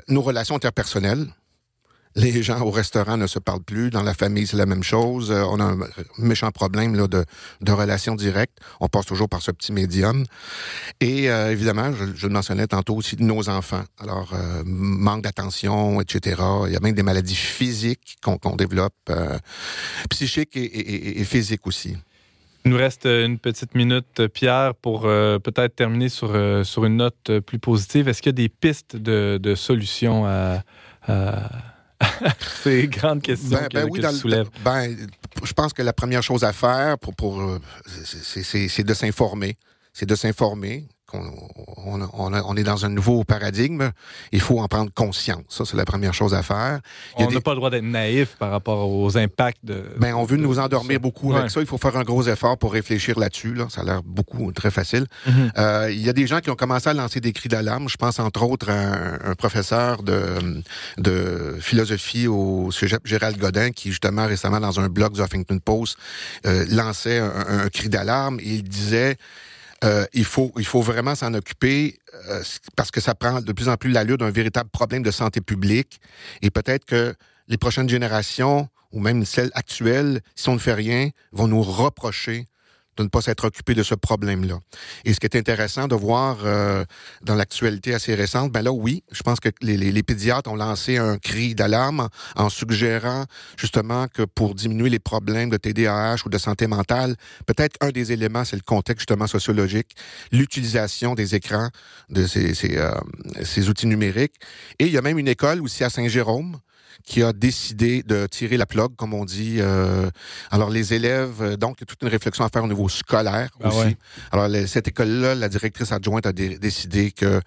[0.09, 1.27] Nos relations interpersonnelles.
[2.17, 3.91] Les gens au restaurant ne se parlent plus.
[3.91, 5.31] Dans la famille, c'est la même chose.
[5.31, 5.79] Euh, on a un
[6.19, 7.25] méchant problème là, de,
[7.61, 8.59] de relations directes.
[8.81, 10.25] On passe toujours par ce petit médium.
[11.01, 13.85] Et euh, évidemment, je, le mentionnais tantôt aussi, nos enfants.
[14.01, 16.43] Alors, euh, manque d'attention, etc.
[16.67, 18.95] Il y a même des maladies physiques qu'on développe,
[20.09, 21.97] psychiques et, et- physiques aussi.
[22.65, 26.31] Il nous reste une petite minute, Pierre, pour peut-être terminer sur,
[26.65, 28.09] sur une note plus positive.
[28.09, 30.63] Est-ce qu'il y a des pistes de, de solutions à
[32.63, 34.49] ces grandes questions Ben, que, ben que oui, tu dans le- soulèves?
[34.65, 34.97] ben,
[35.45, 37.59] je pense que la première chose à faire pour, pour euh,
[38.05, 39.57] c'est- c'est c'est de s'informer.
[39.93, 40.87] C'est de s'informer.
[41.11, 41.31] Qu'on
[41.77, 43.91] on, on a- on est dans un nouveau paradigme.
[44.33, 45.43] Il faut en prendre conscience.
[45.49, 46.81] Ça, c'est la première chose à faire.
[47.17, 49.59] Il y a On n'a des- pas le droit d'être naïf par rapport aux impacts
[49.65, 49.85] de.
[49.99, 51.39] Ben, on veut de- nous endormir beaucoup Ouais.
[51.41, 51.61] avec ça.
[51.61, 53.55] Il faut faire un gros effort pour réfléchir là-dessus.
[53.55, 53.67] Là.
[53.71, 55.07] Ça a l'air beaucoup, très facile.
[55.27, 55.53] Mhm.
[55.59, 57.89] Euh, il y a des gens qui ont commencé à lancer des cris d'alarme.
[57.89, 60.63] Je pense entre autres à un, un professeur de,
[60.99, 65.97] de philosophie au Cégep Gérald Godin qui justement récemment dans un blog du Huffington Post
[66.47, 69.17] euh, lançait un, un- cri d'alarme il disait
[69.83, 72.43] euh, il faut il faut vraiment s'en occuper euh,
[72.77, 76.01] parce que ça prend de plus en plus l'allure d'un véritable problème de santé publique.
[76.43, 77.15] Et peut-être que
[77.49, 82.47] les prochaines générations ou même celles actuelles, si on ne fait rien, vont nous reprocher
[83.01, 84.61] de ne pas s'être occupé de ce problème-là.
[85.05, 86.85] Et ce qui est intéressant de voir euh,
[87.23, 90.57] dans l'actualité assez récente, ben là, oui, je pense que les, les, les pédiatres ont
[90.57, 93.25] lancé un cri d'alarme en suggérant
[93.57, 98.13] justement que pour diminuer les problèmes de TDAH ou de santé mentale, peut-être un des
[98.13, 99.97] éléments, c'est le contexte justement sociologique,
[100.31, 101.69] l'utilisation des écrans,
[102.11, 102.93] de ces, ces, euh,
[103.43, 104.35] ces outils numériques.
[104.79, 106.59] Et il y a même une école aussi à Saint-Jérôme
[107.05, 109.57] qui a décidé de tirer la plug, comme on dit.
[109.59, 110.11] Euh,
[110.51, 112.89] alors, les élèves, euh, donc, il y a toute une réflexion à faire au niveau
[112.89, 113.79] scolaire Ah aussi.
[113.79, 113.97] ouais.
[114.33, 117.41] Alors, les- cette école-là, la directrice adjointe a dé- décidé que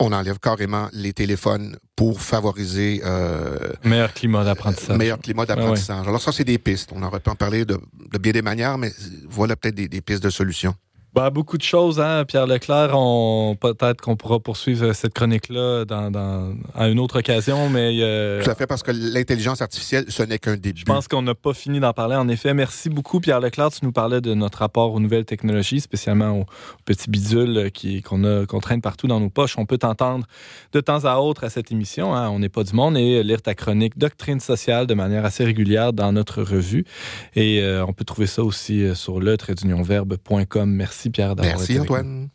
[0.00, 4.96] on enlève carrément les téléphones pour favoriser euh, Meilleur climat d'apprentissage.
[4.96, 6.06] meilleur climat d'apprentissage.
[6.06, 6.90] Alors ça, c'est des pistes.
[6.94, 7.80] On aurait pu en parler de,
[8.12, 8.92] de bien des manières, mais
[9.28, 10.72] voilà peut-être des, des pistes de solutions.
[11.18, 12.90] Bah, beaucoup de choses, hein, Pierre Leclerc.
[12.94, 18.40] On, peut-être qu'on pourra poursuivre cette chronique-là dans, dans- à une autre occasion, mais euh,
[18.44, 20.78] Tout à fait, parce que l'intelligence artificielle, ce n'est qu'un début.
[20.78, 22.14] je pense qu'on n'a pas fini d'en parler.
[22.14, 23.72] En effet, merci beaucoup, Pierre Leclerc.
[23.72, 26.46] Tu nous parlais de notre rapport aux nouvelles technologies, spécialement aux,
[26.84, 29.58] petits bidules euh, qui- qu'on a qu'on traîne partout dans nos poches.
[29.58, 30.24] On peut t'entendre
[30.72, 32.14] de temps à autre à cette émission.
[32.14, 35.42] hein, on n'est pas du monde et lire ta chronique Doctrine sociale de manière assez
[35.42, 36.84] régulière dans notre revue.
[37.34, 39.36] Et euh, on peut trouver ça aussi euh, sur le
[39.82, 40.70] verbe.com.
[40.70, 42.28] Merci, Pierre, Merci, nous.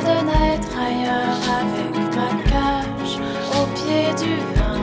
[0.00, 3.14] De naître ailleurs avec ma cage
[3.54, 4.80] au pied du vin.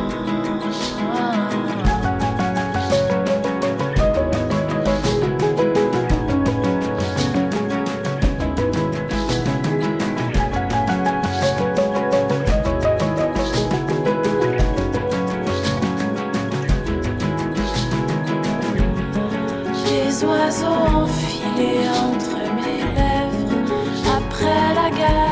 [19.85, 22.38] Les oiseaux enfilés entre
[24.41, 25.28] après la guerre.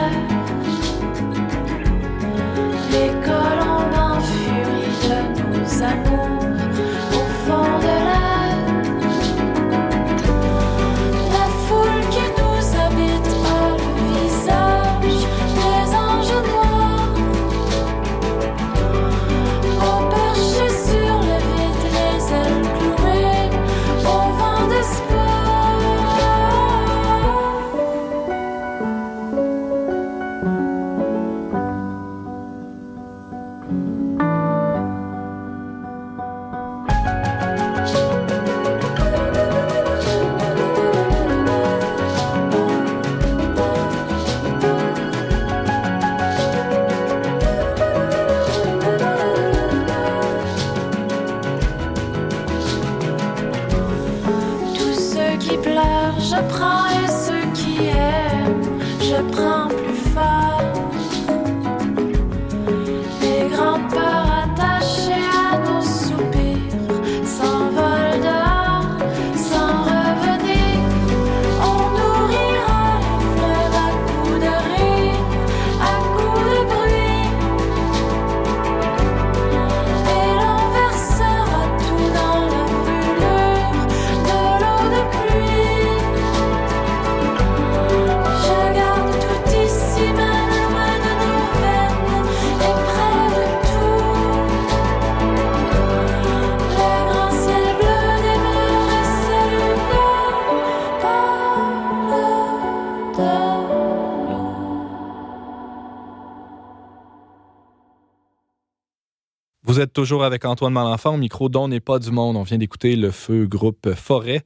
[109.77, 112.35] Vous êtes toujours avec Antoine Malenfant au micro dont n'est pas du monde.
[112.35, 114.41] On vient d'écouter le feu groupe Forêt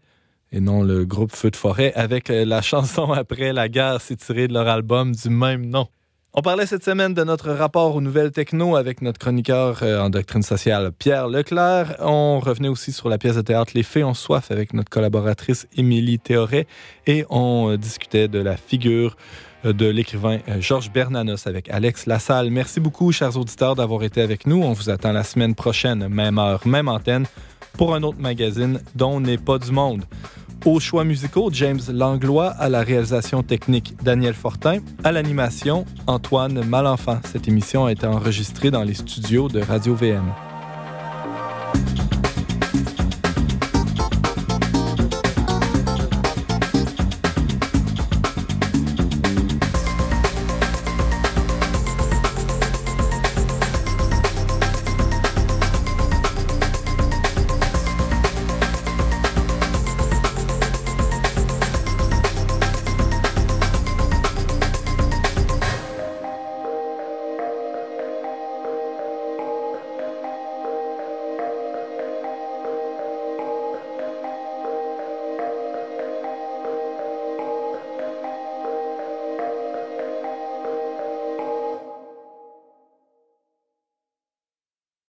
[0.52, 4.18] et non le groupe Feu de Forêt avec euh, la chanson après la guerre s'est
[4.18, 5.88] tirée de leur album du même nom.
[6.34, 10.10] On parlait cette semaine de notre rapport aux nouvelles techno avec notre chroniqueur euh, en
[10.10, 11.96] doctrine sociale Pierre Leclerc.
[12.00, 15.66] On revenait aussi sur la pièce de théâtre Les Fées ont soif avec notre collaboratrice
[15.78, 16.68] Émilie Théoret
[17.08, 19.16] et on euh, discutait de la figure
[19.64, 22.50] de l'écrivain euh, Georges Bernanos avec Alex Lassalle.
[22.50, 24.62] Merci beaucoup, chers auditeurs, d'avoir été avec nous.
[24.64, 27.26] On vous attend la semaine prochaine, même heure, même antenne,
[27.74, 30.04] pour un autre magazine dont n'est pas du monde.
[30.66, 37.20] Aux choix musicaux, James Langlois, à la réalisation technique, Daniel Fortin, à l'animation, Antoine Malenfant.
[37.26, 40.32] Cette émission a été enregistrée dans les studios de Radio VM.